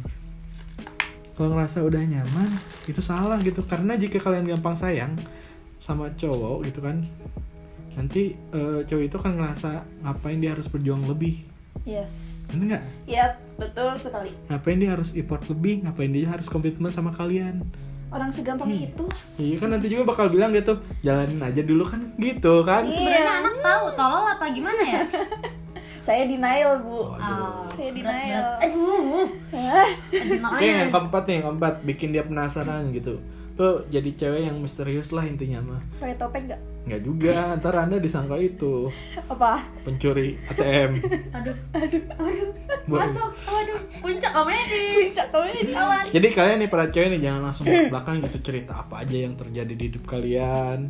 Kalau 1.34 1.52
ngerasa 1.52 1.84
udah 1.84 2.00
nyaman, 2.00 2.48
itu 2.88 3.02
salah 3.02 3.36
gitu. 3.42 3.60
Karena 3.66 3.98
jika 3.98 4.22
kalian 4.22 4.46
gampang 4.46 4.78
sayang 4.78 5.18
sama 5.82 6.08
cowok 6.14 6.64
gitu 6.70 6.80
kan, 6.80 7.02
nanti 7.98 8.38
eh, 8.54 8.80
cowok 8.86 9.04
itu 9.04 9.16
kan 9.18 9.34
ngerasa 9.34 9.70
ngapain 10.06 10.38
dia 10.38 10.54
harus 10.54 10.70
berjuang 10.70 11.02
lebih. 11.04 11.42
Yes. 11.82 12.46
Bener 12.48 12.78
nggak? 12.78 12.84
Yap, 13.10 13.32
betul 13.58 13.90
sekali. 13.98 14.30
Ngapain 14.48 14.78
dia 14.78 14.90
harus 14.94 15.12
effort 15.18 15.42
lebih? 15.50 15.82
Ngapain 15.84 16.14
dia 16.14 16.30
harus 16.30 16.46
komitmen 16.46 16.94
sama 16.94 17.10
kalian? 17.10 17.66
Orang 18.06 18.30
segampang 18.30 18.70
Hmm. 18.70 18.86
itu. 18.86 19.04
Iya 19.36 19.54
kan 19.58 19.68
nanti 19.70 19.86
juga 19.86 20.06
bakal 20.06 20.30
bilang 20.30 20.50
dia 20.50 20.62
tuh 20.62 20.78
jalanin 21.00 21.42
aja 21.42 21.60
dulu 21.60 21.82
kan 21.82 22.00
gitu 22.16 22.62
kan? 22.62 22.82
Iya. 22.82 22.94
Sebenarnya 22.94 23.32
anak 23.40 23.54
tahu 23.58 23.84
tolol 23.92 24.24
apa 24.24 24.44
gimana 24.48 24.82
ya? 24.82 25.02
Saya 26.06 26.22
denial, 26.22 26.86
Bu. 26.86 27.18
Waduh. 27.18 27.66
Saya 27.74 27.90
denial. 27.90 28.46
Aduh. 28.62 29.26
Oke, 30.54 30.62
yang 30.62 30.94
keempat 30.94 31.22
nih, 31.26 31.34
yang 31.42 31.44
keempat 31.50 31.74
bikin 31.82 32.14
dia 32.14 32.22
penasaran 32.22 32.94
gitu. 32.94 33.18
Lo 33.58 33.82
jadi 33.90 34.14
cewek 34.14 34.46
yang 34.46 34.62
misterius 34.62 35.10
lah 35.10 35.26
intinya 35.26 35.58
mah. 35.66 35.82
Pakai 35.98 36.14
topeng 36.14 36.46
nggak? 36.46 36.60
Nggak 36.86 37.02
juga, 37.02 37.58
ntar 37.58 37.74
anda 37.74 37.98
disangka 37.98 38.38
itu 38.38 38.86
Apa? 39.26 39.58
pencuri 39.82 40.38
ATM. 40.46 41.02
Aduh. 41.42 41.56
Aduh. 41.74 42.02
Aduh. 42.22 42.50
Masuk. 42.86 43.30
Aduh. 43.50 43.80
Puncak 43.98 44.30
komedi. 44.30 45.10
Puncak 45.10 45.26
komedi. 45.34 45.74
Jadi 46.14 46.28
kalian 46.30 46.58
nih 46.62 46.70
para 46.70 46.86
cewek 46.86 47.18
nih 47.18 47.20
jangan 47.26 47.50
langsung 47.50 47.66
ke 47.66 47.90
belakang 47.90 48.22
gitu 48.22 48.38
cerita 48.46 48.78
apa 48.78 49.02
aja 49.02 49.26
yang 49.26 49.34
terjadi 49.34 49.74
di 49.74 49.84
hidup 49.90 50.06
kalian. 50.06 50.86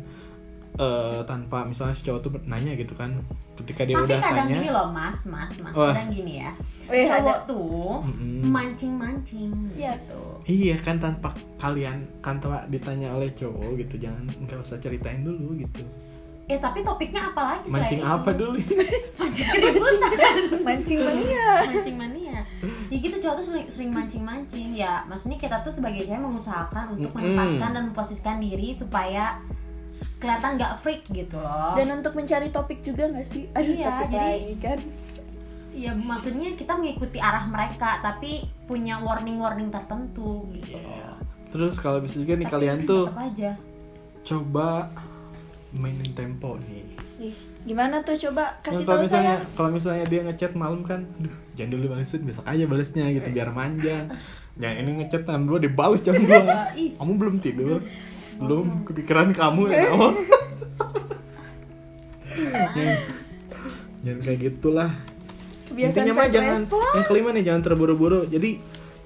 Eh, 0.77 1.21
tanpa 1.23 1.65
misalnya 1.65 1.91
si 1.91 2.05
cowok 2.05 2.21
tuh 2.21 2.31
nanya 2.43 2.73
gitu 2.73 2.93
kan 2.93 3.17
ketika 3.55 3.81
dia 3.81 3.97
Tapi 3.97 4.05
udah 4.05 4.19
kadang 4.19 4.45
tanya 4.45 4.55
gini 4.55 4.69
loh 4.69 4.87
mas, 4.87 5.25
mas, 5.25 5.49
mas. 5.57 5.73
Wah. 5.73 5.89
Kadang 5.89 6.09
gini 6.11 6.33
ya. 6.37 6.53
Weh, 6.85 7.03
Cowok 7.03 7.17
ada. 7.35 7.49
tuh 7.49 7.89
Mm-mm. 8.05 8.45
mancing-mancing 8.47 9.51
Yes. 9.73 10.07
gitu. 10.07 10.21
iya 10.45 10.77
kan 10.77 10.97
tanpa 10.97 11.29
kalian 11.57 12.05
kan 12.19 12.37
tanpa 12.37 12.63
ditanya 12.67 13.11
oleh 13.11 13.33
cowok 13.33 13.73
gitu 13.75 13.97
jangan 13.99 14.23
nggak 14.37 14.59
usah 14.59 14.77
ceritain 14.77 15.21
dulu 15.21 15.57
gitu 15.57 15.81
Eh 16.47 16.55
tapi 16.55 16.79
topiknya 16.79 17.27
apa 17.27 17.41
lagi 17.43 17.67
selain 17.67 17.75
mancing 17.83 17.99
itu? 17.99 18.07
apa 18.07 18.29
dulu 18.31 18.55
Mancing 19.19 19.47
keributan. 19.51 20.11
Mancing 20.63 20.99
mania. 21.01 21.47
mancing 21.65 21.95
mania 21.97 22.39
ya 22.87 22.97
gitu 22.97 23.15
cowok 23.17 23.35
tuh 23.35 23.45
sering, 23.45 23.65
sering 23.67 23.91
mancing-mancing 23.91 24.67
ya 24.73 25.03
maksudnya 25.03 25.35
kita 25.35 25.59
tuh 25.59 25.73
sebagai 25.73 26.05
cewek 26.05 26.21
mengusahakan 26.21 26.93
untuk 26.93 27.11
Mm-mm. 27.11 27.33
menempatkan 27.33 27.69
dan 27.73 27.83
memposisikan 27.83 28.37
diri 28.37 28.71
supaya 28.71 29.43
kelihatan 30.17 30.57
nggak 30.57 30.73
freak 30.79 31.01
gitu 31.07 31.37
loh. 31.37 31.73
Dan 31.73 31.93
untuk 31.93 32.13
mencari 32.13 32.49
topik 32.49 32.81
juga 32.81 33.05
nggak 33.05 33.23
sih? 33.23 33.45
Aduh, 33.51 33.69
Iya, 33.71 33.85
topik 33.87 34.07
jadi- 34.09 34.21
lagi 34.35 34.55
kan. 34.57 34.79
ya 35.69 35.93
maksudnya 35.93 36.57
kita 36.57 36.73
mengikuti 36.73 37.21
arah 37.21 37.45
mereka 37.45 38.01
tapi 38.01 38.41
punya 38.65 38.97
warning-warning 38.97 39.69
tertentu 39.69 40.49
gitu 40.51 40.73
Iya. 40.73 40.81
loh. 40.81 41.21
Terus 41.47 41.77
kalau 41.77 42.01
bisa 42.01 42.17
juga 42.17 42.33
nih 42.33 42.43
Tapi 42.43 42.53
kalian 42.55 42.79
tuh 42.83 43.05
aja. 43.09 43.53
coba 44.23 44.89
mainin 45.73 46.11
tempo 46.11 46.57
nih. 46.59 46.81
Ih, 47.19 47.37
gimana 47.63 48.01
tuh? 48.01 48.17
Coba 48.19 48.57
kasih 48.59 48.81
kalau 48.81 48.89
tahu 48.91 49.05
misalnya 49.05 49.35
saya. 49.37 49.53
kalau 49.53 49.69
misalnya 49.71 50.05
dia 50.05 50.21
ngechat 50.23 50.51
malam 50.53 50.81
kan 50.81 51.05
aduh 51.15 51.35
jangan 51.53 51.71
dulu 51.71 51.85
balesin 51.91 52.21
besok 52.23 52.45
aja 52.45 52.63
balesnya 52.65 53.05
gitu 53.11 53.29
biar 53.31 53.49
manja. 53.51 53.97
Jangan 54.57 54.75
ini 54.79 54.91
ngechat 54.97 55.21
jam 55.23 55.45
dua 55.45 55.61
dibales 55.61 56.01
jam 56.01 56.17
dua. 56.17 56.73
Ih 56.73 56.97
kamu 56.97 57.13
belum 57.15 57.35
tidur 57.37 57.85
belum 58.37 58.67
kepikiran 58.83 59.27
kamu 59.31 59.61
ya 59.67 59.89
Allah. 59.89 60.13
jangan, 62.73 62.97
jangan 64.03 64.19
kayak 64.21 64.39
gitulah 64.43 64.91
Kebiasaan 65.67 66.05
intinya 66.05 66.13
mah 66.15 66.27
jangan 66.29 66.59
respon. 66.63 66.91
yang 66.93 67.05
kelima 67.05 67.29
nih 67.33 67.43
jangan 67.43 67.61
terburu-buru 67.61 68.19
jadi 68.25 68.49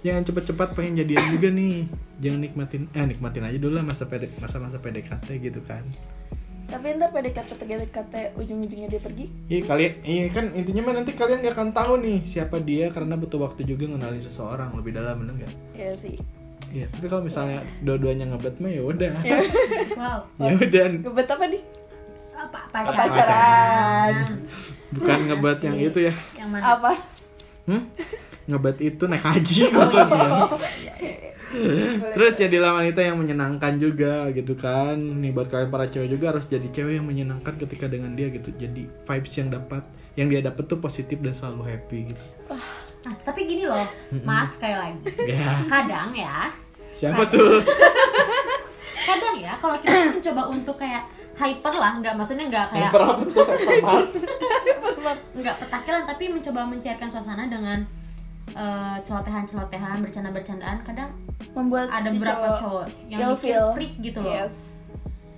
jangan 0.01 0.21
cepet-cepet 0.23 0.69
pengen 0.71 0.93
jadian 0.97 1.25
juga 1.31 1.47
nih 1.49 1.75
jangan 2.19 2.39
nikmatin 2.39 2.83
eh 2.91 3.05
nikmatin 3.05 3.43
aja 3.43 3.57
dulu 3.57 3.73
lah 3.73 3.83
masa 3.83 4.05
PD, 4.05 4.29
masa-masa 4.37 4.77
PDKT 4.77 5.27
gitu 5.39 5.61
kan 5.63 5.81
Tapi 6.63 6.95
ntar 6.95 7.11
PDKT 7.11 7.59
PDKT 7.59 8.13
ujung-ujungnya 8.31 8.87
dia 8.87 9.01
pergi. 9.03 9.27
Iya 9.45 9.67
kalian, 9.67 9.93
iya 10.07 10.31
kan 10.31 10.55
intinya 10.55 10.87
mah 10.87 10.95
nanti 10.95 11.11
kalian 11.11 11.43
gak 11.43 11.51
akan 11.51 11.75
tahu 11.75 11.99
nih 11.99 12.23
siapa 12.23 12.63
dia 12.63 12.87
karena 12.87 13.19
butuh 13.19 13.43
waktu 13.43 13.67
juga 13.67 13.91
ngenalin 13.91 14.23
seseorang 14.23 14.71
lebih 14.71 14.95
dalam 14.95 15.19
bener 15.19 15.35
gak? 15.41 15.53
Iya 15.75 15.91
sih. 15.99 16.15
Iya, 16.71 16.87
tapi 16.87 17.05
kalau 17.11 17.23
misalnya 17.27 17.67
dua-duanya 17.83 18.31
ngebet 18.31 18.55
mah 18.63 18.71
ya 18.71 18.81
udah. 18.87 19.11
wow 19.99 20.19
ya 20.39 20.53
udah, 20.55 20.83
Ngebet 21.03 21.27
apa 21.27 21.45
nih? 21.51 21.63
apa 22.41 22.59
Pacaran. 22.73 23.05
pacaran 23.05 24.13
bukan 24.91 25.19
ngebet 25.29 25.59
yang 25.61 25.77
itu 25.77 25.99
ya. 26.09 26.13
yang 26.35 26.49
mana 26.51 26.63
Apa? 26.75 26.91
Hmm? 27.69 27.83
Ngebet 28.49 28.77
itu 28.81 29.03
naik 29.05 29.23
haji 29.23 29.57
maksudnya. 29.75 30.29
Terus 32.15 32.33
jadilah 32.39 32.79
wanita 32.79 33.03
yang 33.03 33.19
menyenangkan 33.19 33.77
juga 33.77 34.27
gitu 34.31 34.55
kan. 34.55 34.95
Nih 34.97 35.31
buat 35.35 35.51
kalian 35.51 35.69
para 35.69 35.85
cewek 35.87 36.09
juga 36.11 36.35
harus 36.35 36.47
jadi 36.47 36.67
cewek 36.71 36.99
yang 36.99 37.07
menyenangkan 37.07 37.55
ketika 37.59 37.85
dengan 37.91 38.15
dia 38.15 38.31
gitu. 38.31 38.51
Jadi 38.55 38.87
vibes 38.87 39.33
yang 39.35 39.51
dapat 39.51 39.83
yang 40.19 40.27
dia 40.27 40.41
dapat 40.43 40.63
tuh 40.67 40.79
positif 40.79 41.19
dan 41.23 41.31
selalu 41.35 41.71
happy 41.71 41.99
gitu. 42.11 42.25
Nah, 43.01 43.13
tapi 43.23 43.39
gini 43.43 43.63
loh 43.63 43.85
mas 44.21 44.55
kayak 44.55 44.77
lagi 44.79 44.99
Ya, 45.27 45.63
kadang 45.65 46.09
ya 46.11 46.49
siapa 46.93 47.25
tuh? 47.25 47.59
kadang 49.07 49.35
ya 49.35 49.57
kalau 49.57 49.75
kita 49.75 49.91
mencoba 50.13 50.41
untuk 50.47 50.75
kayak 50.75 51.03
hyper 51.33 51.73
lah 51.73 51.97
nggak 51.97 52.13
maksudnya 52.13 52.45
nggak 52.45 52.67
kayak 52.69 52.91
Hyper 52.91 53.01
apa 53.03 53.21
tuh? 53.25 53.45
Hyper 53.47 53.77
banget. 53.81 54.07
nggak 55.39 55.55
petakilan 55.57 56.03
tapi 56.05 56.23
mencoba 56.29 56.61
mencairkan 56.63 57.09
suasana 57.09 57.43
dengan 57.45 57.79
eh, 58.47 58.97
celotehan-celotehan 59.01 59.97
bercanda-bercandaan 59.99 60.77
kadang 60.83 61.09
Membuat 61.51 61.89
ada 61.89 62.05
si 62.05 62.15
beberapa 62.15 62.47
cowok 62.55 62.85
yang 63.09 63.19
mikir 63.25 63.33
ilfeel. 63.51 63.67
freak 63.73 63.93
gitu 63.99 64.19
loh 64.19 64.31
Yes. 64.37 64.77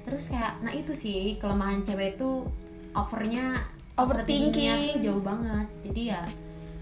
terus 0.04 0.28
kayak 0.28 0.60
nah 0.60 0.70
itu 0.70 0.92
sih 0.92 1.40
kelemahan 1.40 1.80
cewek 1.82 2.18
itu 2.18 2.44
overnya 2.92 3.64
Overthinking. 3.96 4.52
overthinkingnya 4.52 4.76
tuh 4.92 5.02
jauh 5.02 5.24
banget 5.24 5.68
jadi 5.82 6.02
ya 6.12 6.22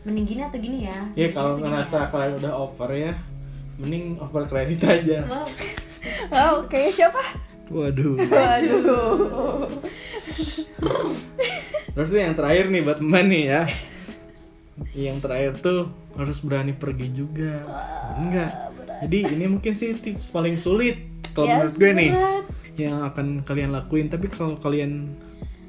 mending 0.01 0.25
gini 0.27 0.41
atau 0.41 0.58
gini 0.58 0.79
ya 0.84 1.05
Ya 1.13 1.29
kalau 1.29 1.58
ngerasa 1.58 2.10
kalian 2.10 2.39
udah 2.39 2.53
over 2.55 2.89
ya, 2.89 3.13
mending 3.75 4.17
over 4.17 4.43
kredit 4.46 4.81
aja. 4.81 5.22
ya. 5.22 5.24
Wow. 5.24 5.48
Wow, 6.27 6.55
kayak 6.65 6.91
siapa? 6.91 7.22
Waduh. 7.67 8.17
Waduh. 8.17 9.70
Terus 11.91 12.08
tuh 12.08 12.20
yang 12.20 12.34
terakhir 12.34 12.65
nih 12.67 12.81
buat 12.81 13.00
Mbak 13.00 13.24
nih 13.25 13.43
ya. 13.48 13.63
yang 14.91 15.22
terakhir 15.22 15.62
tuh 15.62 15.88
harus 16.15 16.41
berani 16.41 16.74
pergi 16.74 17.13
juga 17.13 17.62
enggak 18.17 18.50
jadi 19.00 19.29
ini 19.29 19.46
mungkin 19.48 19.72
sih 19.72 19.93
tips 19.96 20.34
paling 20.34 20.58
sulit 20.58 20.98
kalau 21.31 21.48
Yes, 21.48 21.53
menurut 21.53 21.75
gue 21.77 21.91
nih 21.93 22.12
berat. 22.12 22.46
yang 22.75 22.98
akan 23.00 23.27
kalian 23.46 23.70
lakuin 23.70 24.10
tapi 24.10 24.25
kalau 24.27 24.58
kalian 24.58 25.13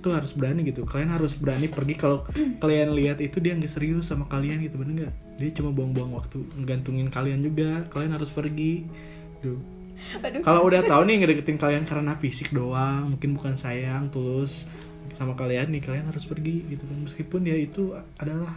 tuh 0.02 0.12
harus 0.18 0.34
berani 0.34 0.66
gitu. 0.66 0.82
Kalian 0.82 1.14
harus 1.14 1.38
berani 1.38 1.70
pergi 1.70 1.94
kalau 1.94 2.26
kalian 2.62 2.92
lihat 2.92 3.22
itu 3.22 3.38
dia 3.38 3.54
nggak 3.54 3.70
serius 3.70 4.10
sama 4.10 4.26
kalian 4.26 4.60
gitu 4.66 4.76
bener 4.82 5.06
nggak? 5.06 5.14
Dia 5.38 5.50
cuma 5.54 5.70
buang-buang 5.70 6.12
waktu 6.18 6.42
ngantungin 6.66 7.08
kalian 7.08 7.40
juga. 7.40 7.86
Kalian 7.94 8.18
harus 8.18 8.30
pergi 8.34 8.84
Duh. 9.42 9.58
Aduh. 10.18 10.42
kalau 10.42 10.66
udah 10.66 10.82
tahu 10.82 11.06
nih 11.06 11.22
ngedeketin 11.22 11.62
kalian 11.62 11.86
karena 11.86 12.18
fisik 12.18 12.50
doang 12.50 13.14
mungkin 13.14 13.38
bukan 13.38 13.54
sayang 13.54 14.10
tulus 14.10 14.66
sama 15.14 15.38
kalian 15.38 15.70
nih 15.70 15.78
kalian 15.78 16.10
harus 16.10 16.26
pergi 16.26 16.66
gitu 16.66 16.82
kan. 16.82 16.98
Meskipun 17.06 17.40
dia 17.46 17.54
itu 17.54 17.94
adalah 18.18 18.50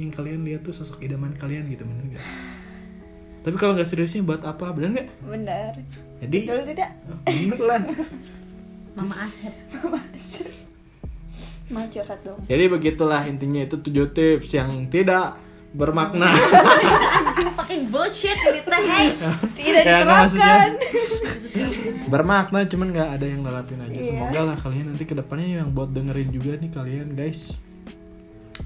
yang 0.00 0.12
kalian 0.12 0.44
lihat 0.44 0.64
tuh 0.64 0.72
sosok 0.76 1.04
idaman 1.04 1.36
kalian 1.36 1.68
gitu 1.68 1.84
bener 1.84 2.16
nggak? 2.16 2.24
Tapi 3.44 3.56
kalau 3.62 3.78
nggak 3.78 3.88
seriusnya 3.88 4.24
buat 4.24 4.42
apa? 4.42 4.72
Bener 4.72 4.90
nggak? 4.96 5.08
Benar. 5.22 5.72
jadi 6.24 6.38
Betul 6.48 6.60
tidak? 6.72 6.90
bener 7.28 7.60
lah. 7.60 7.82
Mama 8.96 9.28
Asep 9.28 10.65
Mau 11.66 11.82
curhat 11.84 12.20
dong. 12.22 12.38
Jadi 12.44 12.64
begitulah 12.68 13.22
intinya 13.22 13.60
itu 13.60 13.76
tujuh 13.76 14.06
tips 14.08 14.50
yang 14.50 14.86
tidak 14.86 15.34
bermakna. 15.72 16.30
anjing 17.18 17.50
fucking 17.52 17.84
bullshit 17.88 18.38
gitu 18.38 18.70
hey 18.70 19.10
Tidak 19.58 19.82
Ya, 19.82 20.00
diterapkan. 20.00 20.70
bermakna 22.06 22.64
cuman 22.64 22.88
nggak 22.90 23.10
ada 23.12 23.26
yang 23.26 23.42
nerapin 23.42 23.78
aja. 23.80 23.92
Iya. 23.92 24.08
Semoga 24.08 24.40
lah 24.44 24.56
kalian 24.56 24.86
nanti 24.88 25.04
ke 25.04 25.14
depannya 25.14 25.60
yang 25.60 25.70
buat 25.70 25.90
dengerin 25.90 26.30
juga 26.30 26.54
nih 26.54 26.70
kalian 26.70 27.08
guys. 27.12 27.52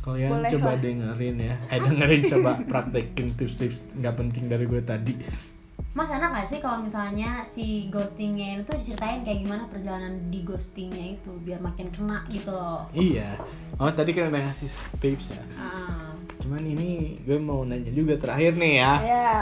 Kalian 0.00 0.30
Boleh 0.30 0.50
coba 0.54 0.71
lah. 0.71 0.78
dengerin 0.78 1.37
ya. 1.40 1.54
Eh 1.66 1.78
dengerin 1.78 2.23
coba 2.30 2.50
praktekin 2.62 3.26
tips-tips 3.35 3.80
nggak 3.97 4.14
penting 4.14 4.45
dari 4.47 4.64
gue 4.64 4.80
tadi. 4.80 5.14
Mas 5.90 6.06
enak 6.06 6.30
gak 6.30 6.47
sih 6.47 6.62
kalau 6.62 6.78
misalnya 6.87 7.42
si 7.42 7.90
ghostingnya 7.90 8.62
itu 8.62 8.70
ceritain 8.87 9.26
kayak 9.26 9.42
gimana 9.42 9.66
perjalanan 9.66 10.23
di 10.30 10.47
ghostingnya 10.47 11.18
itu 11.18 11.35
biar 11.42 11.59
makin 11.59 11.90
kena 11.90 12.23
gitu 12.30 12.54
loh 12.54 12.87
Iya. 12.94 13.35
Oh 13.75 13.90
tadi 13.90 14.14
kan 14.14 14.30
udah 14.30 14.38
ngasih 14.38 14.70
tips 15.02 15.35
ya. 15.35 15.42
Ah. 15.59 16.14
Cuman 16.38 16.62
ini 16.62 17.18
gue 17.26 17.42
mau 17.42 17.66
nanya 17.66 17.90
juga 17.90 18.14
terakhir 18.14 18.54
nih 18.54 18.75
ya. 18.78 18.92
Ya. 19.02 19.37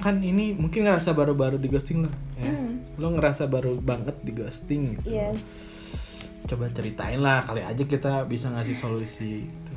Kan 0.00 0.24
ini 0.24 0.56
mungkin 0.56 0.88
ngerasa 0.88 1.12
baru-baru 1.12 1.60
di 1.60 1.68
ghosting 1.68 2.08
lo. 2.08 2.10
Ya. 2.40 2.48
Hmm. 2.48 2.80
Lo 2.96 3.12
ngerasa 3.12 3.44
baru 3.44 3.76
banget 3.76 4.16
di 4.24 4.32
ghosting 4.32 4.96
gitu. 5.00 5.08
Yes. 5.12 5.70
coba 6.44 6.68
ceritain 6.76 7.24
lah 7.24 7.40
kali 7.40 7.64
aja 7.64 7.88
kita 7.88 8.28
bisa 8.28 8.52
ngasih 8.52 8.76
solusi 8.76 9.48
gitu. 9.48 9.74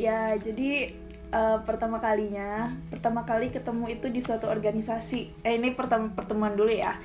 Ya, 0.00 0.32
jadi 0.40 0.96
eh, 1.30 1.58
pertama 1.62 1.98
kalinya, 1.98 2.70
pertama 2.90 3.22
kali 3.22 3.50
ketemu 3.50 3.86
itu 3.88 4.06
di 4.10 4.20
suatu 4.20 4.46
organisasi. 4.46 5.42
Eh 5.42 5.56
ini 5.56 5.72
pertama 5.72 6.10
pertemuan 6.10 6.54
dulu 6.54 6.70
ya. 6.70 6.98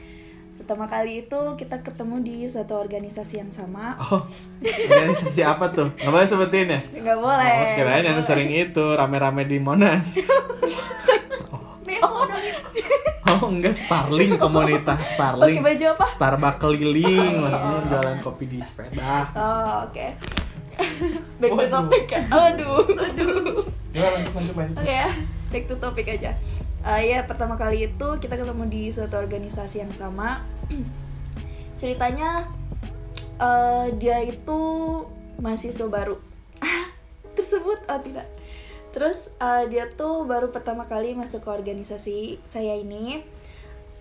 Pertama 0.55 0.87
kali 0.87 1.27
itu 1.27 1.39
kita 1.59 1.83
ketemu 1.83 2.23
di 2.23 2.35
suatu 2.47 2.79
organisasi 2.79 3.43
yang 3.43 3.51
sama. 3.51 3.99
Oh, 3.99 4.23
organisasi 4.63 5.43
apa 5.43 5.67
tuh? 5.69 5.91
Nggak 5.99 6.11
boleh 6.11 6.27
sebutin 6.27 6.67
ya? 6.71 6.79
Nggak 6.95 7.19
boleh. 7.19 7.55
Oh, 7.59 7.67
kirain 7.75 8.03
yang 8.03 8.17
Boleh. 8.17 8.27
sering 8.27 8.49
itu 8.49 8.85
rame-rame 8.95 9.43
di 9.45 9.59
Monas. 9.59 10.15
Dong. 11.85 12.29
Oh 13.25 13.51
enggak, 13.51 13.75
Starling 13.75 14.37
komunitas 14.37 14.95
Pakai 14.95 15.11
Starling. 15.17 15.59
baju 15.59 15.85
apa? 15.97 16.05
Starbucks 16.07 16.59
keliling, 16.61 17.33
maksudnya 17.41 17.79
jualan 17.91 18.17
kopi 18.23 18.45
di 18.47 18.59
sepeda. 18.63 19.27
Oh, 19.35 19.89
oke. 19.89 20.07
Back 21.41 21.51
to 21.51 21.65
topic 21.67 22.05
ya. 22.07 22.21
Aduh, 22.31 22.85
aduh. 22.95 23.67
Ya, 23.95 24.11
lanjut, 24.11 24.33
lanjut, 24.35 24.55
lanjut. 24.59 24.75
Oke 24.75 24.91
ya, 24.91 25.09
back 25.55 25.63
to 25.71 25.75
topic 25.79 26.05
aja. 26.11 26.35
Eh, 26.83 27.01
ya 27.15 27.23
pertama 27.23 27.55
kali 27.55 27.87
itu 27.87 28.07
kita 28.19 28.35
ketemu 28.35 28.63
di 28.67 28.91
suatu 28.91 29.15
organisasi 29.15 29.87
yang 29.87 29.95
sama. 29.95 30.43
Ceritanya 31.79 32.51
eh, 33.39 33.87
dia 33.95 34.19
itu 34.27 34.59
mahasiswa 35.39 35.87
baru 35.87 36.19
tersebut 37.39 37.79
oh 37.87 37.99
tidak. 38.03 38.27
Terus 38.91 39.31
eh, 39.39 39.63
dia 39.71 39.87
tuh 39.95 40.27
baru 40.27 40.51
pertama 40.51 40.83
kali 40.91 41.15
masuk 41.15 41.47
ke 41.47 41.49
organisasi 41.55 42.43
saya 42.43 42.75
ini. 42.75 43.23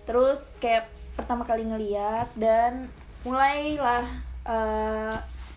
Terus 0.03 0.51
kayak 0.59 0.91
pertama 1.15 1.47
kali 1.47 1.63
ngeliat 1.63 2.27
dan 2.35 2.91
mulailah 3.23 4.05
eh, 4.43 5.15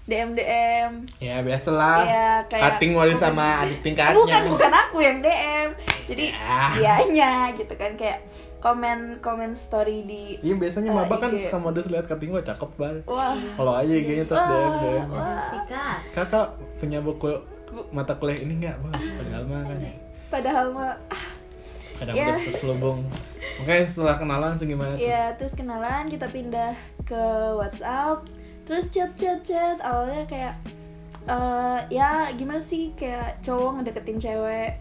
DM 0.08 0.32
DM 0.32 0.92
Ya 1.20 1.38
biasalah. 1.38 2.00
Iya, 2.02 2.28
kayak- 2.48 2.62
Cutting 2.74 2.92
wali 2.92 3.12
sama 3.14 3.60
adik 3.60 3.80
tingkatnya. 3.80 4.16
bukan 4.16 4.42
bukan 4.48 4.72
aku 4.74 4.96
yang 4.98 5.20
DM 5.20 5.68
jadi 6.06 6.24
Ya. 6.32 6.64
dianya 6.72 7.30
gitu 7.52 7.74
kan 7.74 7.92
kayak 7.94 8.24
komen 8.58 9.20
komen 9.20 9.52
story 9.52 10.02
di 10.02 10.40
Iya 10.40 10.56
biasanya 10.56 10.90
Eh, 10.90 10.96
maba 10.96 11.14
kan 11.14 11.30
IG. 11.30 11.44
suka 11.44 11.58
modus 11.58 11.86
lihat 11.86 12.06
cutting 12.06 12.30
gue 12.30 12.40
cakep 12.40 12.70
banget. 12.74 13.04
wah 13.04 13.36
Kalau 13.54 13.72
aja 13.74 13.92
IG-nya 13.94 14.24
terus 14.24 14.40
Wah, 14.40 14.48
DM 14.48 14.72
DM. 14.80 15.06
wah. 15.08 15.40
sikat 15.46 15.98
Kakak 16.10 16.46
punya 16.80 16.98
buku 16.98 17.28
mata 17.90 18.16
kuliah 18.16 18.40
ini 18.40 18.54
nggak? 18.58 18.76
Wah, 18.80 18.90
padahal 18.90 19.44
mah 19.44 19.60
kan. 19.62 19.78
padahal 20.28 20.66
mah 20.72 20.92
ah, 21.06 21.26
Kadang 21.98 22.14
Ya. 22.14 22.30
udah 22.30 22.38
terselubung. 22.40 22.98
Makanya 23.58 23.82
setelah 23.84 24.16
kenalan 24.16 24.48
langsung 24.48 24.66
gimana 24.66 24.94
tuh? 24.94 25.02
ya 25.02 25.34
terus 25.34 25.52
kenalan 25.52 26.06
kita 26.06 26.26
pindah 26.26 26.70
ke 27.02 27.22
WhatsApp 27.52 28.22
terus 28.68 28.92
chat 28.92 29.16
chat 29.16 29.40
chat 29.48 29.80
awalnya 29.80 30.28
kayak 30.28 30.54
eh, 31.28 31.78
ya 31.92 32.28
gimana 32.36 32.60
sih 32.60 32.92
kayak 32.96 33.40
cowok 33.44 33.80
ngedeketin 33.80 34.20
cewek. 34.20 34.80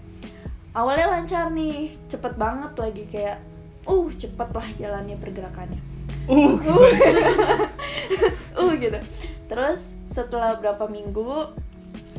Awalnya 0.75 1.07
lancar 1.09 1.49
nih 1.49 1.95
cepet 2.11 2.37
banget 2.37 2.73
lagi 2.77 3.03
kayak 3.09 3.39
uh 3.87 4.07
cepet 4.11 4.49
lah 4.51 4.67
jalannya 4.77 5.17
pergerakannya. 5.17 5.81
Uh, 6.27 6.59
uh. 8.59 8.71
gitu. 8.75 8.99
Terus 9.47 9.87
setelah 10.11 10.59
berapa 10.59 10.91
minggu 10.91 11.55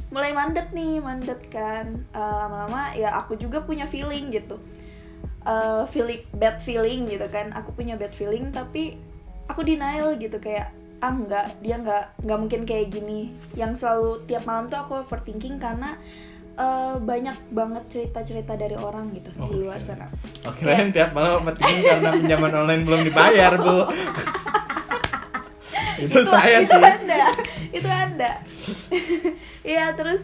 mulai 0.08 0.32
mandet 0.32 0.72
nih 0.72 1.04
mandet 1.04 1.40
kan. 1.52 2.02
Eh, 2.12 2.34
lama-lama 2.40 2.96
ya 2.96 3.14
aku 3.16 3.36
juga 3.36 3.62
punya 3.62 3.84
feeling 3.84 4.32
gitu. 4.32 4.56
Eh, 5.46 5.84
feeling 5.92 6.24
bad 6.36 6.58
feeling 6.60 7.08
gitu 7.08 7.28
kan. 7.30 7.54
Aku 7.54 7.72
punya 7.72 7.94
bad 7.94 8.16
feeling 8.16 8.50
tapi 8.50 8.98
aku 9.46 9.64
denial 9.64 10.16
gitu 10.18 10.36
kayak 10.40 10.72
ah 10.98 11.14
nggak 11.14 11.60
dia 11.60 11.76
nggak 11.76 12.04
nggak 12.20 12.38
mungkin 12.38 12.62
kayak 12.62 12.90
gini 12.90 13.20
yang 13.54 13.70
selalu 13.70 14.18
tiap 14.24 14.42
malam 14.42 14.66
tuh 14.66 14.78
aku 14.78 14.98
overthinking 14.98 15.56
karena 15.56 15.94
eh, 16.54 16.94
banyak 16.98 17.38
banget 17.48 17.84
cerita-cerita 17.88 18.54
dari 18.54 18.74
orang 18.74 19.10
gitu 19.12 19.30
Oh, 19.36 19.46
di 19.46 19.62
luar 19.62 19.78
oke. 19.78 19.86
sana 19.86 20.10
oh, 20.42 20.52
kirain 20.52 20.90
tiap 20.90 21.14
malam 21.14 21.46
penting 21.46 21.76
karena 21.80 22.10
pinjaman 22.12 22.52
online 22.56 22.82
belum 22.82 23.00
dibayar 23.04 23.52
bu. 23.56 23.78
itu, 25.98 26.18
saya 26.24 26.62
itu 26.62 26.70
sih. 26.70 26.82
anda 26.82 27.22
itu 27.70 27.88
anda 27.88 28.32
Iya 29.68 29.92
terus 29.92 30.22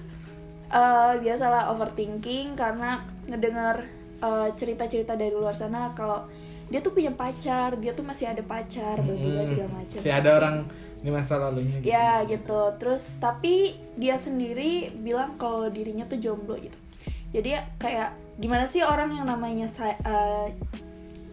eh, 0.69 1.13
biasalah 1.21 1.71
overthinking 1.71 2.55
karena 2.55 3.03
ngedengar 3.27 3.87
eh, 4.19 4.49
cerita-cerita 4.55 5.15
dari 5.15 5.31
luar 5.31 5.53
sana 5.53 5.93
kalau 5.93 6.27
dia 6.68 6.81
tuh 6.81 6.92
punya 6.92 7.12
pacar 7.12 7.77
dia 7.77 7.92
tuh 7.92 8.05
masih 8.05 8.29
ada 8.29 8.40
pacar 8.40 8.98
berbeda 9.00 9.40
Hmm, 9.42 9.48
segala 9.48 9.70
macam. 9.70 9.98
Si 10.00 10.09
ada 10.11 10.31
orang 10.37 10.57
di 11.05 11.11
masa 11.12 11.37
lalunya 11.37 11.77
gitu. 11.81 11.88
ya 11.92 12.24
gitu. 12.24 12.61
Terus 12.81 13.16
tapi 13.20 13.77
dia 13.94 14.16
sendiri 14.16 14.88
bilang 14.96 15.37
kalau 15.37 15.68
dirinya 15.68 16.09
tuh 16.09 16.16
jomblo 16.16 16.57
gitu. 16.57 16.79
Jadi 17.35 17.48
ya 17.53 17.66
kayak 17.77 18.11
gimana 18.38 18.64
sih 18.66 18.81
orang 18.83 19.14
yang 19.14 19.27
namanya 19.29 19.68
eh, 19.85 20.46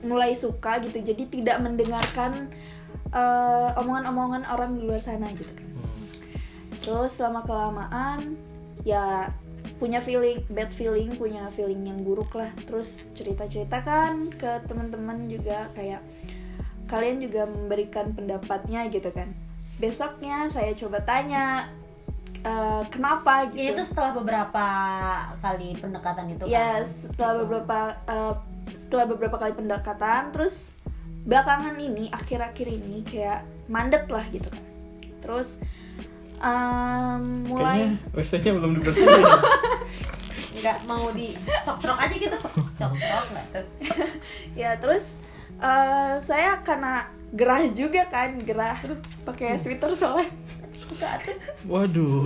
mulai 0.02 0.34
suka 0.34 0.82
gitu 0.82 0.98
jadi 1.02 1.24
tidak 1.30 1.58
mendengarkan 1.62 2.50
eh, 3.14 3.70
omongan-omongan 3.78 4.50
orang 4.50 4.78
di 4.78 4.86
luar 4.86 5.02
sana 5.02 5.30
gitu 5.34 5.50
kan. 5.54 5.66
Hmm. 5.66 6.78
terus 6.82 7.14
selama 7.18 7.46
kelamaan 7.46 8.34
ya 8.82 9.30
punya 9.82 9.98
feeling 9.98 10.46
bad 10.54 10.70
feeling 10.70 11.18
punya 11.18 11.50
feeling 11.58 11.82
yang 11.82 11.98
buruk 12.06 12.30
lah. 12.38 12.54
Terus 12.70 13.02
cerita 13.18 13.50
ceritakan 13.50 14.30
ke 14.30 14.62
teman-teman 14.70 15.26
juga 15.26 15.74
kayak 15.74 16.06
kalian 16.86 17.18
juga 17.26 17.50
memberikan 17.50 18.14
pendapatnya 18.14 18.86
gitu 18.94 19.10
kan. 19.10 19.34
Besoknya 19.82 20.46
saya 20.54 20.78
coba 20.78 21.02
tanya 21.02 21.74
eh, 22.46 22.84
kenapa 22.94 23.50
gitu. 23.50 23.74
Ini 23.74 23.80
tuh 23.82 23.88
setelah 23.90 24.14
beberapa 24.22 24.66
kali 25.42 25.74
pendekatan 25.82 26.30
itu 26.30 26.46
ya 26.46 26.78
kan? 26.78 26.86
setelah 26.86 27.34
So, 27.34 27.40
beberapa 27.42 27.80
eh, 28.06 28.34
setelah 28.78 29.06
beberapa 29.10 29.36
kali 29.42 29.54
pendekatan 29.58 30.30
terus 30.30 30.78
belakangan 31.26 31.74
ini 31.82 32.14
akhir-akhir 32.14 32.68
ini 32.70 33.02
kayak 33.02 33.42
mandet 33.66 34.06
lah 34.14 34.30
gitu 34.30 34.46
kan. 34.46 34.64
Terus 35.26 35.58
em, 36.42 37.50
mulai 37.50 37.98
Kayaknya 37.98 38.14
WC-nya 38.14 38.52
belum 38.58 38.72
dibersihin. 38.78 39.26
nggak 40.62 40.80
mau 40.86 41.10
di 41.12 41.34
cok-cok 41.66 41.98
aja 41.98 42.16
gitu. 42.16 42.38
Cok-cok 42.78 43.26
nggak 43.34 43.46
tuh. 43.52 43.66
Ya 44.62 44.78
terus 44.78 45.18
eh, 45.58 46.16
saya 46.22 46.62
karena 46.62 47.10
gerah 47.34 47.66
juga 47.74 48.06
kan 48.08 48.40
gerah. 48.46 48.78
Pakai 49.26 49.58
sweater 49.58 49.92
soalnya. 49.98 50.30
Buka 50.92 51.10
tuh. 51.24 51.38
Waduh. 51.68 52.22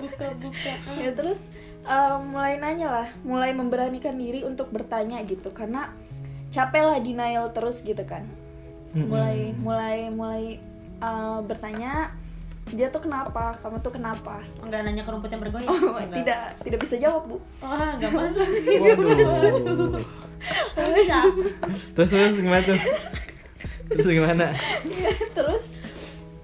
buka-buka 0.00 0.72
ya 1.02 1.10
terus 1.12 1.40
um, 1.82 2.36
mulai 2.36 2.60
nanya 2.60 2.88
lah 2.88 3.08
mulai 3.26 3.50
memberanikan 3.52 4.16
diri 4.16 4.42
untuk 4.42 4.72
bertanya 4.72 5.20
gitu. 5.28 5.52
Karena 5.52 5.92
capek 6.50 6.82
lah 6.82 6.98
denial 7.02 7.52
terus 7.52 7.84
gitu 7.84 8.02
kan. 8.08 8.24
Mulai 8.96 9.52
mulai 9.60 10.08
mulai 10.08 10.44
uh, 11.04 11.44
bertanya 11.44 12.16
dia 12.74 12.90
tuh 12.90 12.98
kenapa? 12.98 13.54
Kamu 13.62 13.78
tuh 13.78 13.94
kenapa? 13.94 14.42
Enggak 14.58 14.82
nanya 14.82 15.06
ke 15.06 15.10
rumput 15.14 15.30
yang 15.30 15.38
bergoyang? 15.38 15.70
Oh, 15.70 15.94
Enggak. 16.02 16.18
tidak. 16.18 16.40
Tidak 16.66 16.78
bisa 16.82 16.96
jawab 16.98 17.22
bu. 17.30 17.36
Wah 17.62 17.94
enggak 17.94 18.10
masuk. 18.10 18.46
Waduh. 18.82 20.02
Terus 21.94 22.10
terus 22.10 22.34
gimana 22.34 22.62
tuh? 22.66 22.78
Terus 23.86 24.06
gimana? 24.10 24.46
terus 25.36 25.62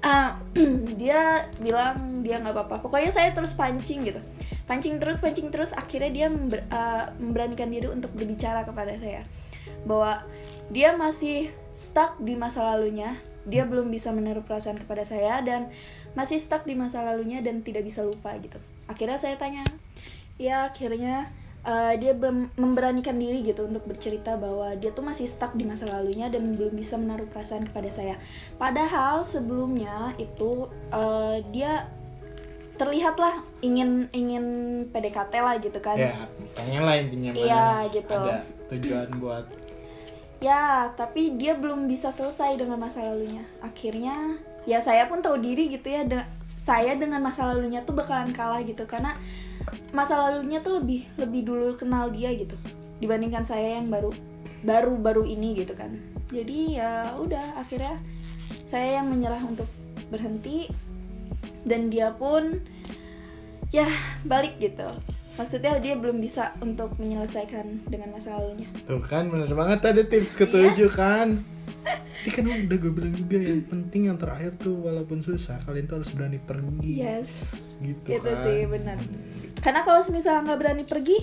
ah, 0.02 0.38
dia 1.00 1.50
bilang 1.58 2.22
dia 2.22 2.38
nggak 2.38 2.54
apa-apa. 2.54 2.86
Pokoknya 2.86 3.10
saya 3.10 3.34
terus 3.34 3.54
pancing 3.58 4.06
gitu. 4.06 4.20
Pancing 4.70 5.02
terus 5.02 5.18
pancing 5.18 5.50
terus. 5.50 5.74
Akhirnya 5.74 6.10
dia 6.14 6.26
member- 6.30 6.66
ah, 6.70 7.10
memberanikan 7.18 7.66
diri 7.66 7.90
untuk 7.90 8.14
berbicara 8.14 8.62
kepada 8.62 8.94
saya. 8.94 9.26
Bahwa 9.82 10.22
dia 10.70 10.94
masih 10.94 11.50
stuck 11.74 12.18
di 12.22 12.38
masa 12.38 12.62
lalunya. 12.62 13.18
Dia 13.42 13.66
belum 13.66 13.90
bisa 13.90 14.14
menaruh 14.14 14.46
perasaan 14.46 14.78
kepada 14.78 15.02
saya 15.02 15.42
dan 15.42 15.66
masih 16.12 16.38
stuck 16.40 16.64
di 16.68 16.76
masa 16.76 17.00
lalunya 17.04 17.40
dan 17.40 17.64
tidak 17.64 17.86
bisa 17.86 18.04
lupa 18.04 18.36
gitu 18.38 18.58
akhirnya 18.90 19.18
saya 19.18 19.36
tanya 19.40 19.64
ya 20.36 20.68
akhirnya 20.68 21.30
uh, 21.66 21.94
dia 21.96 22.12
memberanikan 22.58 23.16
diri 23.16 23.42
gitu 23.46 23.66
untuk 23.66 23.86
bercerita 23.86 24.36
bahwa 24.36 24.74
dia 24.76 24.90
tuh 24.90 25.06
masih 25.06 25.26
stuck 25.26 25.54
di 25.54 25.64
masa 25.66 25.88
lalunya 25.88 26.28
dan 26.28 26.54
belum 26.54 26.74
bisa 26.74 26.98
menaruh 26.98 27.26
perasaan 27.30 27.66
kepada 27.70 27.90
saya. 27.90 28.18
Padahal 28.58 29.22
sebelumnya 29.22 30.14
itu 30.18 30.68
uh, 30.90 31.38
dia 31.54 31.86
terlihatlah 32.76 33.46
ingin 33.62 34.10
ingin 34.10 34.44
PDKT 34.90 35.32
lah 35.38 35.54
gitu 35.62 35.78
kan. 35.78 35.94
Ya, 35.94 36.26
pengen 36.56 36.82
lah 36.82 36.98
intinya. 36.98 37.30
Iya, 37.36 37.66
gitu. 37.94 38.18
Ada 38.18 38.42
tujuan 38.72 39.08
buat 39.22 39.46
Ya, 40.42 40.90
tapi 40.98 41.38
dia 41.38 41.54
belum 41.54 41.86
bisa 41.86 42.10
selesai 42.10 42.58
dengan 42.58 42.74
masa 42.74 43.06
lalunya. 43.06 43.46
Akhirnya 43.62 44.42
ya 44.68 44.78
saya 44.78 45.10
pun 45.10 45.18
tahu 45.22 45.38
diri 45.42 45.72
gitu 45.72 45.88
ya 45.90 46.06
de- 46.06 46.28
saya 46.54 46.94
dengan 46.94 47.18
masa 47.18 47.50
lalunya 47.50 47.82
tuh 47.82 47.98
bakalan 47.98 48.30
kalah 48.30 48.62
gitu 48.62 48.86
karena 48.86 49.18
masa 49.90 50.14
lalunya 50.14 50.62
tuh 50.62 50.78
lebih 50.78 51.10
lebih 51.18 51.42
dulu 51.42 51.74
kenal 51.74 52.10
dia 52.14 52.30
gitu 52.30 52.54
dibandingkan 53.02 53.42
saya 53.42 53.82
yang 53.82 53.90
baru 53.90 54.14
baru 54.62 54.94
baru 54.94 55.22
ini 55.26 55.58
gitu 55.58 55.74
kan. 55.74 55.98
Jadi 56.30 56.78
ya 56.78 57.18
udah 57.18 57.58
akhirnya 57.58 57.98
saya 58.70 59.02
yang 59.02 59.10
menyerah 59.10 59.42
untuk 59.42 59.66
berhenti 60.08 60.70
dan 61.66 61.90
dia 61.90 62.14
pun 62.14 62.62
ya 63.74 63.90
balik 64.22 64.56
gitu. 64.62 64.86
Maksudnya 65.34 65.80
dia 65.82 65.98
belum 65.98 66.22
bisa 66.22 66.54
untuk 66.62 66.94
menyelesaikan 67.00 67.90
dengan 67.90 68.14
masa 68.14 68.38
lalunya. 68.38 68.70
Tuh 68.86 69.02
kan 69.02 69.32
bener 69.32 69.50
banget 69.50 69.78
tadi 69.82 70.02
tips 70.06 70.38
ketujuh 70.38 70.92
kan 70.94 71.42
Ini 72.22 72.30
kan 72.30 72.42
udah 72.46 72.76
gue 72.78 72.92
bilang 72.92 73.14
juga 73.14 73.36
yang 73.36 73.62
penting 73.64 74.02
yang 74.06 74.16
terakhir 74.16 74.54
tuh 74.56 74.76
walaupun 74.78 75.18
susah 75.18 75.58
kalian 75.60 75.84
tuh 75.84 75.98
harus 75.98 76.10
berani 76.10 76.38
pergi 76.38 76.94
Yes. 76.98 77.30
gitu 77.78 78.08
Itu 78.12 78.22
kan 78.24 78.36
sih 78.38 78.64
benar. 78.64 78.98
Karena 79.58 79.80
kalau 79.80 80.00
misalnya 80.08 80.40
nggak 80.44 80.58
berani 80.58 80.82
pergi, 80.82 81.18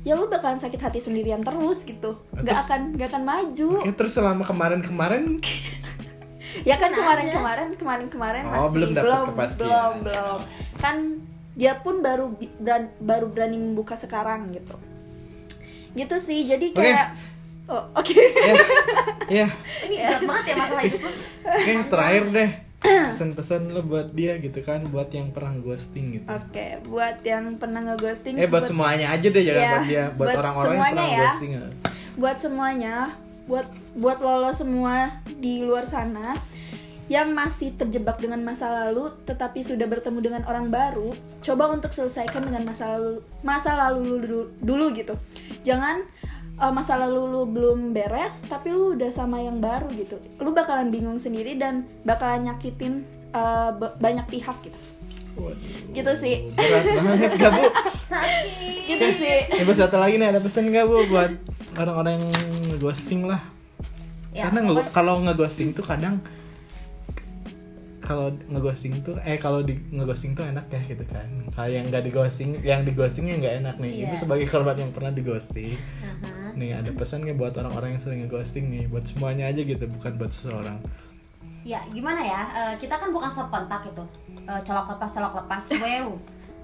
ya 0.00 0.12
lu 0.12 0.26
bakalan 0.26 0.56
sakit 0.56 0.78
hati 0.78 0.98
sendirian 0.98 1.40
terus 1.40 1.82
gitu. 1.82 2.20
Nggak 2.30 2.44
Terus- 2.44 2.64
akan 2.64 2.80
nggak 2.94 3.08
akan 3.08 3.24
maju. 3.24 3.68
Oke, 3.78 3.92
terus 3.94 4.12
selama 4.12 4.42
kemarin-kemarin 4.42 5.38
Ya 6.62 6.76
kan 6.76 6.90
kemarin-kemarin 6.90 7.74
kemarin-kemarin 7.74 8.44
Oh, 8.46 8.68
masih 8.68 8.72
belum 8.72 8.90
belum 8.94 9.22
kepastian. 9.28 9.66
belum 9.66 9.92
belum. 10.04 10.38
Kan 10.76 10.96
dia 11.52 11.74
pun 11.76 11.98
baru 11.98 12.30
bi- 12.30 12.54
beran- 12.56 12.94
baru 12.96 13.26
berani 13.26 13.56
membuka 13.56 13.94
sekarang 13.94 14.50
gitu. 14.50 14.76
Gitu 15.92 16.16
sih. 16.18 16.42
Jadi 16.44 16.70
kayak 16.72 17.18
Oh, 17.64 17.80
oke. 17.96 18.12
ya, 18.12 18.54
ya, 19.32 19.46
ini 19.88 19.96
berat 20.04 20.22
banget 20.28 20.44
ya 20.44 20.54
masalah 20.60 20.82
hidup 20.84 21.00
lu 21.00 21.12
oke 21.48 21.72
terakhir 21.88 22.24
deh 22.28 22.50
pesan-pesan 22.84 23.72
lo 23.72 23.80
buat 23.80 24.12
dia 24.12 24.36
gitu 24.36 24.60
kan 24.60 24.84
buat 24.92 25.08
yang 25.08 25.32
pernah 25.32 25.56
ghosting 25.56 26.20
gitu 26.20 26.26
Oke, 26.28 26.76
buat 26.84 27.24
yang 27.24 27.56
pernah 27.56 27.80
ngeghosting 27.80 28.36
eh 28.36 28.44
buat 28.44 28.68
semuanya 28.68 29.08
aja 29.08 29.24
deh 29.32 29.40
jangan 29.40 29.64
Ya, 29.64 29.70
buat 29.72 29.84
dia 29.88 30.04
buat 30.12 30.28
buat 30.28 30.36
orang-orang 30.36 30.74
yang 30.76 30.84
pernah 30.92 31.08
ya. 31.08 31.20
ghosting 31.24 31.50
ya. 31.56 31.64
buat 32.14 32.36
semuanya, 32.36 32.94
buat 33.48 33.66
buat 33.96 34.18
lolo 34.20 34.52
semua 34.52 34.94
di 35.24 35.64
luar 35.64 35.88
sana 35.88 36.36
yang 37.04 37.32
masih 37.32 37.72
terjebak 37.76 38.16
dengan 38.16 38.40
masa 38.40 38.68
lalu 38.68 39.12
tetapi 39.24 39.60
sudah 39.60 39.84
bertemu 39.84 40.18
dengan 40.20 40.42
orang 40.44 40.68
baru, 40.68 41.12
coba 41.40 41.72
untuk 41.72 41.92
selesaikan 41.92 42.44
dengan 42.44 42.64
masa 42.64 42.96
lalu 42.96 43.24
masa 43.40 43.72
lalu 43.76 43.98
lu 44.04 44.16
dulu, 44.20 44.42
dulu 44.60 44.84
gitu. 44.92 45.16
Jangan 45.64 46.04
uh, 46.56 46.70
masa 46.70 46.96
lalu 46.96 47.22
lu 47.24 47.42
belum 47.46 47.90
beres 47.90 48.42
tapi 48.44 48.68
lu 48.68 48.92
udah 48.92 49.08
sama 49.08 49.38
yang 49.38 49.58
baru 49.58 49.88
gitu. 49.90 50.16
Lu 50.36 50.50
bakalan 50.50 50.88
bingung 50.88 51.16
sendiri 51.16 51.54
dan 51.54 51.74
bakalan 52.02 52.46
nyakitin 52.46 53.02
uh, 53.30 53.72
ba- 53.72 53.96
banyak 53.96 54.26
pihak 54.28 54.56
gitu. 54.62 54.78
Waduh, 55.34 55.58
Gitu 55.90 56.12
sih. 56.16 56.36
berat 56.48 56.86
banget 56.86 57.32
gak 57.36 57.50
bu 57.52 57.62
sakit 58.12 58.46
Gitu 58.86 59.08
sih. 59.16 59.38
Eh, 59.52 59.62
Bu, 59.62 59.74
satu 59.74 59.98
lagi 59.98 60.14
nih 60.14 60.28
ada 60.28 60.38
pesan 60.38 60.70
gak 60.70 60.86
bu 60.86 61.02
buat 61.08 61.34
orang-orang 61.74 62.22
yang 62.22 62.26
ghosting 62.78 63.24
lah 63.24 63.42
Ya, 64.30 64.46
karena 64.46 64.62
nge- 64.64 64.90
kalau 64.90 65.18
ngeghosting 65.20 65.70
tuh 65.70 65.82
kadang 65.82 66.18
kalau 67.98 68.28
ngeghosting 68.46 69.00
tuh 69.00 69.16
eh 69.22 69.38
kalau 69.38 69.62
di 69.62 69.80
ngeghosting 69.88 70.34
tuh 70.34 70.44
enak 70.44 70.68
ya 70.68 70.82
gitu 70.84 71.06
kan 71.06 71.24
kalau 71.48 71.66
yang 71.68 71.88
nggak 71.88 72.04
dighosting 72.04 72.58
yang 72.60 72.82
dighostingnya 72.82 73.38
nggak 73.38 73.54
enak 73.58 73.74
nih 73.78 73.90
Iya. 73.96 74.04
itu 74.04 74.14
sebagai 74.20 74.44
korban 74.44 74.76
yang 74.76 74.90
pernah 74.90 75.08
dighosting 75.08 75.78
Aha. 76.02 76.43
Nih 76.54 76.70
ada 76.74 76.90
pesan 76.90 77.22
nggak 77.22 77.36
buat 77.36 77.54
orang-orang 77.56 77.96
yang 77.96 78.02
sering 78.02 78.18
ngeghosting 78.22 78.70
nih 78.70 78.84
buat 78.86 79.04
semuanya 79.04 79.50
aja 79.50 79.60
gitu 79.60 79.84
bukan 79.90 80.12
buat 80.16 80.30
seseorang 80.30 80.78
ya 81.64 81.80
gimana 81.90 82.20
ya 82.20 82.40
Eh, 82.52 82.74
kita 82.76 82.96
kan 82.96 83.08
bukan 83.08 83.28
stop 83.28 83.48
kontak 83.48 83.84
itu 83.84 84.04
Eh, 84.44 84.60
colok 84.62 84.94
lepas 84.94 85.10
colok 85.10 85.34
lepas 85.40 85.62
wow 85.74 86.08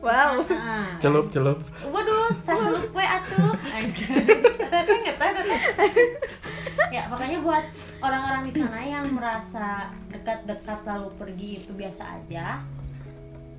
Wow. 0.01 0.41
Ah. 0.49 0.97
celup 0.97 1.29
celup 1.29 1.61
Waduh, 1.85 2.33
saya 2.33 2.57
celup 2.57 2.89
we 2.97 3.05
atuh. 3.05 3.53
Ya, 6.91 7.07
makanya 7.07 7.39
buat 7.39 7.65
orang-orang 8.01 8.49
di 8.49 8.53
sana 8.57 8.81
yang 8.81 9.13
merasa 9.13 9.93
dekat-dekat 10.11 10.83
lalu 10.83 11.09
pergi 11.15 11.49
itu 11.61 11.71
biasa 11.77 12.03
aja. 12.19 12.65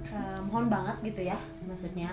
eh, 0.04 0.40
mohon 0.44 0.68
banget 0.68 0.98
gitu 1.08 1.30
ya, 1.30 1.38
maksudnya. 1.64 2.12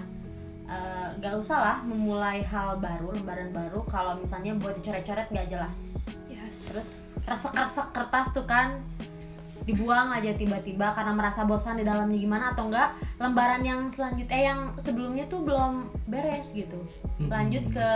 Eh, 0.69 1.09
gak 1.25 1.35
usah 1.41 1.59
lah 1.65 1.77
memulai 1.81 2.45
hal 2.45 2.77
baru, 2.77 3.17
lembaran 3.17 3.49
baru 3.57 3.81
kalau 3.89 4.21
misalnya 4.21 4.53
buat 4.61 4.77
dicoret-coret 4.77 5.33
gak 5.33 5.49
jelas. 5.49 6.13
Yes. 6.29 6.69
Terus 6.69 6.91
resek-resek 7.25 7.89
kertas 7.97 8.37
tuh 8.37 8.45
kan 8.45 8.77
dibuang 9.65 10.13
aja 10.13 10.33
tiba-tiba 10.33 10.93
karena 10.97 11.13
merasa 11.13 11.45
bosan 11.45 11.77
di 11.77 11.85
dalamnya 11.85 12.17
gimana 12.17 12.57
atau 12.57 12.73
enggak 12.73 12.97
lembaran 13.21 13.61
yang 13.61 13.93
selanjutnya 13.93 14.33
eh 14.33 14.45
yang 14.49 14.61
sebelumnya 14.81 15.29
tuh 15.29 15.45
belum 15.45 15.93
beres 16.09 16.57
gitu. 16.57 16.81
Lanjut 17.29 17.69
ke 17.73 17.89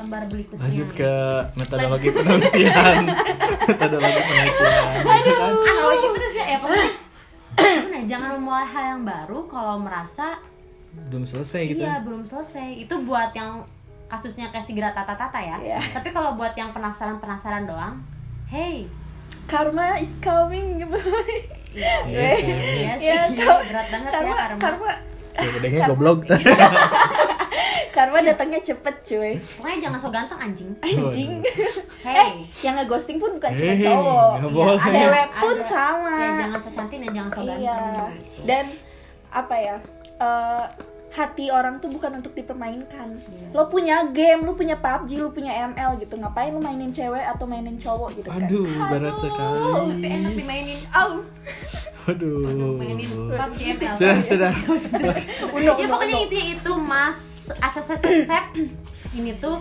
lembar 0.00 0.24
berikutnya. 0.28 0.64
Lanjut 0.68 0.88
ke 0.96 1.12
metodologi 1.56 2.08
penelitian. 2.12 3.02
Metodologi 3.72 4.20
penelitian. 4.24 4.84
Gitu 5.04 5.32
kan. 5.36 5.52
gitu 5.96 6.08
terus 6.16 6.32
ya, 6.36 6.44
ya 6.44 6.58
pokoknya. 6.60 6.90
Ya, 7.92 8.00
jangan 8.08 8.30
memulai 8.40 8.66
hal 8.68 8.84
yang 8.96 9.02
baru 9.04 9.38
kalau 9.52 9.76
merasa 9.84 10.40
belum 10.92 11.24
selesai 11.24 11.62
gitu 11.66 11.80
iya 11.80 11.98
belum 11.98 12.22
selesai 12.22 12.68
itu 12.78 12.94
buat 13.02 13.32
yang 13.32 13.64
kasusnya 14.06 14.48
kayak 14.48 14.60
si 14.60 14.72
Grata 14.72 15.02
Tata 15.02 15.28
ya 15.36 15.56
Iya. 15.58 15.80
tapi 15.90 16.10
kalau 16.10 16.34
buat 16.34 16.52
yang 16.52 16.70
penasaran 16.70 17.16
penasaran 17.16 17.64
doang 17.64 18.00
hey 18.46 18.84
Karma 19.44 19.96
is 19.96 20.12
coming 20.18 20.78
gitu. 20.78 20.96
ya, 21.74 22.04
Iya 22.04 22.30
sih. 22.36 22.52
iya 22.78 22.92
sih 22.96 23.08
Ya, 23.34 23.42
kar- 23.42 23.64
berat 23.64 23.86
banget 23.90 24.10
karma, 24.10 24.28
ya 24.28 24.36
karma, 24.38 24.60
karma, 24.60 24.92
ya 25.34 25.48
gedenya 25.50 25.78
goblok 25.86 26.18
karma 27.92 28.18
datangnya 28.22 28.60
cepet 28.62 28.94
cuy. 29.02 29.32
pokoknya 29.54 29.78
jangan 29.82 29.98
so 29.98 30.08
ganteng 30.08 30.38
anjing 30.38 30.70
Anjing. 30.80 31.44
hey 32.06 32.48
Yang 32.58 32.74
ngeghosting 32.78 33.18
pun 33.18 33.36
bukan 33.36 33.50
cuma 33.52 33.74
cowok. 33.78 34.32
Iya, 34.42 34.68
Cewek 34.82 35.28
pun 35.34 35.54
ada- 35.54 35.66
sama. 35.66 36.14
ya, 36.14 36.30
jangan 36.42 36.58
so 36.58 36.70
cantik 36.70 36.98
dan 36.98 37.12
jangan 37.14 37.30
so 37.30 37.40
ganteng 37.42 37.60
Iya. 37.62 37.80
Dan 38.42 38.64
apa 39.30 39.54
ya? 39.54 39.76
Eh, 40.22 40.64
hati 41.12 41.52
orang 41.52 41.76
tuh 41.76 41.92
bukan 41.92 42.24
untuk 42.24 42.32
dipermainkan. 42.32 43.20
Iya. 43.20 43.52
Lo 43.52 43.68
punya 43.68 44.08
game, 44.16 44.48
lo 44.48 44.56
punya 44.56 44.80
PUBG, 44.80 45.20
lo 45.20 45.28
punya 45.28 45.52
ML 45.68 46.00
gitu. 46.00 46.16
Ngapain 46.16 46.48
lo 46.48 46.60
mainin 46.62 46.88
cewek 46.88 47.20
atau 47.20 47.44
mainin 47.44 47.76
cowok 47.76 48.16
gitu 48.16 48.28
kan? 48.32 48.48
aduh 48.48 48.64
berat 48.88 49.16
sekali 49.20 49.60
tapi 49.92 50.08
enak 50.08 50.32
dimainin 50.32 50.80
Au. 50.96 51.10
aduh 52.08 52.34
mainin 52.80 53.04
PUBG 53.28 53.60
ML 53.76 53.94
sudah 54.00 54.16
sudah 54.24 54.52
Uno, 55.52 55.60
ya 55.60 55.72
uno, 55.76 55.92
pokoknya 55.92 56.16
uno. 56.16 56.24
intinya 56.24 56.46
itu 56.56 56.72
mas 56.80 57.20
asesesep 57.60 58.44
ini 59.12 59.36
tuh 59.36 59.60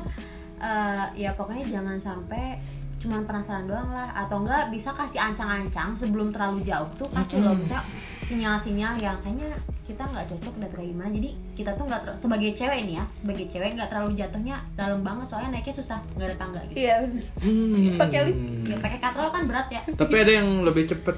eh, 0.57 1.05
ya 1.19 1.35
pokoknya 1.35 1.67
jangan 1.67 1.99
sampai 1.99 2.63
cuman 3.01 3.25
penasaran 3.25 3.65
doang 3.65 3.89
lah 3.89 4.13
atau 4.13 4.45
enggak 4.45 4.69
bisa 4.69 4.93
kasih 4.93 5.17
ancang-ancang 5.17 5.97
sebelum 5.97 6.29
terlalu 6.29 6.61
jauh 6.61 6.85
tuh 6.93 7.09
kasih 7.09 7.41
loh 7.41 7.57
bisa 7.57 7.81
sinyal-sinyal 8.21 9.01
yang 9.01 9.17
kayaknya 9.25 9.57
kita 9.81 10.05
nggak 10.07 10.29
cocok 10.29 10.53
dan 10.61 10.69
kayak 10.71 10.89
gimana 10.93 11.09
jadi 11.09 11.29
kita 11.57 11.71
tuh 11.73 11.83
nggak 11.89 12.01
sebagai 12.13 12.53
cewek 12.53 12.79
ini 12.85 13.01
ya 13.01 13.05
sebagai 13.17 13.45
cewek 13.49 13.73
nggak 13.73 13.89
terlalu 13.89 14.13
jatuhnya 14.13 14.61
dalam 14.77 15.01
banget 15.01 15.25
soalnya 15.27 15.57
naiknya 15.57 15.75
susah 15.75 15.97
nggak 16.15 16.27
ada 16.29 16.37
tangga 16.37 16.61
gitu 16.69 16.77
iya. 16.77 16.95
Hmm. 17.41 17.97
Pakai 17.97 18.19
lift. 18.29 18.69
ya 18.69 18.77
pakai 18.77 18.99
katrol 19.01 19.29
kan 19.33 19.43
berat 19.49 19.67
ya 19.73 19.81
Tapi 19.83 20.15
ada 20.15 20.31
yang 20.31 20.61
lebih 20.61 20.85
cepet 20.85 21.17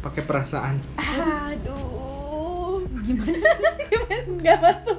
pakai 0.00 0.22
perasaan. 0.24 0.78
aduh 0.96 2.86
gimana 3.06 3.38
nggak 4.38 4.58
masuk 4.62 4.98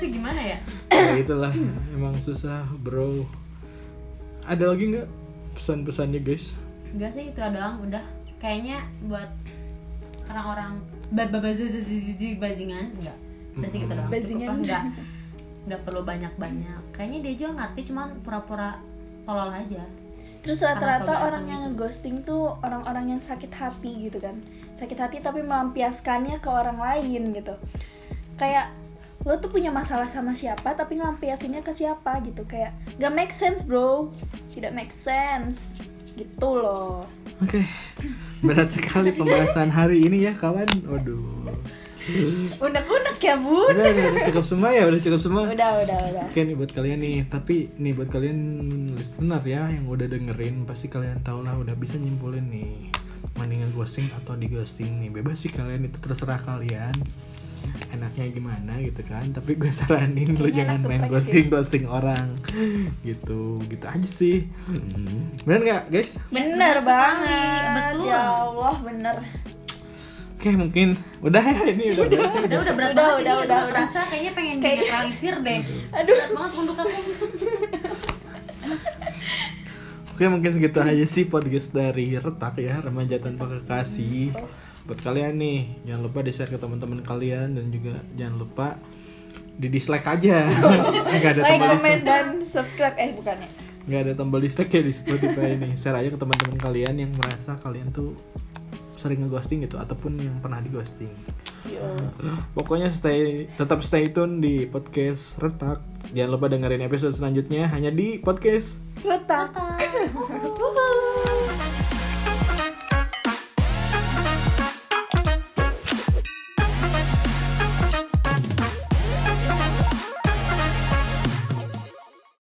itu 0.00 0.06
gimana 0.08 0.40
ya 0.40 0.58
Ya 0.94 1.18
itulah 1.18 1.50
emang 1.90 2.22
susah 2.22 2.62
bro. 2.78 3.26
Ada 4.44 4.64
lagi 4.76 4.84
nggak 4.92 5.08
pesan-pesannya 5.56 6.20
guys? 6.20 6.58
enggak 6.94 7.10
sih 7.10 7.24
itu 7.34 7.40
doang 7.42 7.82
udah. 7.82 8.04
Kayaknya 8.38 8.86
buat 9.10 9.30
orang-orang 10.30 10.78
bajingan 12.38 12.92
enggak. 12.94 13.18
Udah 13.58 13.68
sih 13.70 13.78
gitu 13.82 13.92
doang. 13.92 14.08
Cukup 14.08 14.14
Bajingan. 14.14 14.56
enggak 14.62 14.82
enggak 15.64 15.80
perlu 15.82 16.02
banyak-banyak. 16.04 16.80
Kayaknya 16.92 17.18
dia 17.24 17.34
juga 17.34 17.50
ngerti 17.64 17.80
cuman 17.90 18.08
pura-pura 18.22 18.70
tolol 19.24 19.50
aja. 19.50 19.84
Terus 20.44 20.60
rata-rata 20.60 21.24
orang 21.24 21.48
yang 21.48 21.62
gitu. 21.64 21.72
ngeghosting 21.72 22.16
tuh 22.20 22.60
orang-orang 22.60 23.16
yang 23.16 23.20
sakit 23.24 23.48
hati 23.48 24.12
gitu 24.12 24.20
kan. 24.20 24.36
Sakit 24.76 24.98
hati 25.00 25.16
tapi 25.24 25.40
melampiaskannya 25.40 26.36
ke 26.44 26.50
orang 26.52 26.76
lain 26.76 27.32
gitu. 27.32 27.56
Kayak 28.36 28.76
lo 29.24 29.40
tuh 29.40 29.48
punya 29.48 29.72
masalah 29.72 30.04
sama 30.04 30.36
siapa 30.36 30.76
tapi 30.76 31.00
ngelampiasinnya 31.00 31.64
ke 31.64 31.72
siapa 31.72 32.20
gitu. 32.22 32.44
Kayak 32.44 32.76
gak 33.00 33.12
make 33.16 33.32
sense 33.32 33.64
bro. 33.64 34.12
Tidak 34.52 34.72
make 34.76 34.92
sense. 34.92 35.76
Gitu 36.14 36.46
loh. 36.46 37.08
Oke, 37.42 37.66
berat 38.46 38.70
sekali 38.70 39.10
pembahasan 39.10 39.66
hari 39.66 40.06
ini 40.06 40.30
ya 40.30 40.32
kawan. 40.38 40.70
Waduh. 40.86 41.50
Unek-unek 42.60 43.16
ya 43.18 43.34
bun. 43.40 43.74
Udah, 43.74 43.90
udah, 43.90 44.04
udah 44.12 44.24
cukup 44.28 44.44
semua 44.44 44.70
ya, 44.70 44.86
udah 44.86 45.00
cukup 45.00 45.18
semua. 45.18 45.42
Udah 45.50 45.70
udah 45.82 45.98
udah. 46.14 46.24
Oke 46.30 46.44
nih 46.44 46.54
buat 46.54 46.70
kalian 46.70 47.00
nih, 47.00 47.16
tapi 47.26 47.72
nih 47.80 47.96
buat 47.96 48.12
kalian 48.12 48.38
listener 48.94 49.42
ya 49.42 49.66
yang 49.72 49.88
udah 49.88 50.06
dengerin 50.06 50.68
pasti 50.68 50.92
kalian 50.92 51.24
tau 51.24 51.40
lah 51.40 51.56
udah 51.58 51.74
bisa 51.74 51.96
nyimpulin 51.96 52.44
nih 52.52 52.92
mendingan 53.40 53.72
ghosting 53.74 54.06
atau 54.22 54.36
di 54.36 54.46
ghosting 54.52 55.02
nih. 55.02 55.10
Bebas 55.10 55.42
sih 55.42 55.50
kalian 55.50 55.88
itu 55.88 55.98
terserah 55.98 56.38
kalian 56.44 56.94
enaknya 57.90 58.24
gimana 58.30 58.72
gitu 58.78 59.02
kan. 59.02 59.26
Tapi 59.30 59.54
gue 59.54 59.70
saranin 59.70 60.28
lu 60.30 60.44
Kayaknya 60.44 60.56
jangan 60.56 60.78
main 60.82 61.02
ghosting 61.06 61.46
ghosting 61.48 61.84
orang. 61.84 62.26
Gitu 63.00 63.40
gitu 63.64 63.84
aja 63.84 64.08
sih. 64.08 64.46
Hmm. 64.66 65.34
bener 65.42 65.60
nggak 65.62 65.82
guys? 65.88 66.10
Bener 66.28 66.52
bener 66.52 66.76
sekali, 66.78 66.88
banget. 66.88 67.72
betul. 67.74 68.06
Ya 68.06 68.20
Allah 68.22 68.74
bener. 68.80 69.16
Oke 70.34 70.48
mungkin 70.52 70.88
udah 71.18 71.40
ya 71.42 71.62
ini. 71.66 71.84
Udah 71.94 72.04
beres 72.06 72.32
ya, 72.32 72.40
udah 72.42 72.58
udah. 72.60 72.74
berat 72.74 72.90
Udah, 72.90 73.00
banget 73.00 73.16
udah, 73.16 73.34
udah, 73.40 73.60
udah. 73.64 73.76
rasa 73.80 74.00
kayaknya 74.04 74.32
pengen 74.32 74.56
Kayak- 74.58 74.76
dinetralisir 74.82 75.34
deh. 75.40 75.60
Aduh. 75.90 76.14
Berat 76.14 76.30
banget 76.30 76.52
untuk 76.58 76.76
aku. 76.76 77.00
Oke 80.14 80.30
mungkin 80.30 80.54
segitu 80.54 80.78
aja 80.78 81.06
sih 81.06 81.24
podcast 81.24 81.74
dari 81.74 82.14
Retak 82.14 82.54
ya 82.56 82.78
Remaja 82.78 83.18
Tanpa 83.18 83.50
Kekasih 83.50 84.30
Buat 84.84 85.00
kalian 85.00 85.40
nih. 85.40 85.60
Jangan 85.88 86.02
lupa 86.04 86.18
di 86.20 86.32
share 86.32 86.52
ke 86.52 86.60
teman-teman 86.60 87.00
kalian 87.00 87.56
Dan 87.56 87.72
juga 87.72 88.04
jangan 88.16 88.36
lupa 88.36 88.68
di 89.54 89.68
dislike 89.70 90.06
aja. 90.06 90.50
Nggak 91.20 91.30
ada 91.38 91.40
Like, 91.40 91.50
tombol 91.56 91.68
comment, 91.68 91.78
dislike 91.78 92.04
dan 92.04 92.26
subscribe. 92.42 92.96
Eh 92.98 93.10
bukannya? 93.14 93.48
Nggak 93.86 94.00
ada 94.00 94.12
tombol 94.18 94.40
dislike 94.42 94.70
ya 94.72 94.82
di 94.82 94.92
Spotify 94.92 95.46
ini. 95.54 95.70
Share 95.78 95.96
aja 95.96 96.08
ke 96.10 96.18
teman-teman 96.18 96.58
kalian 96.58 96.94
yang 97.00 97.10
merasa 97.14 97.56
kalian 97.62 97.88
tuh 97.94 98.18
sering 98.94 99.26
ngeghosting 99.26 99.66
gitu 99.66 99.76
Ataupun 99.76 100.16
yang 100.16 100.38
pernah 100.38 100.62
di 100.62 100.70
ghosting 100.70 101.10
Yo. 101.64 101.80
Pokoknya 102.52 102.92
stay 102.92 103.48
tetap 103.56 103.80
stay 103.80 104.12
tune 104.12 104.44
di 104.44 104.68
podcast 104.68 105.40
Retak. 105.40 105.80
Jangan 106.12 106.30
lupa 106.36 106.52
dengerin 106.52 106.84
episode 106.84 107.16
selanjutnya 107.16 107.72
hanya 107.72 107.88
di 107.88 108.20
podcast 108.20 108.84
Retak? 109.00 109.48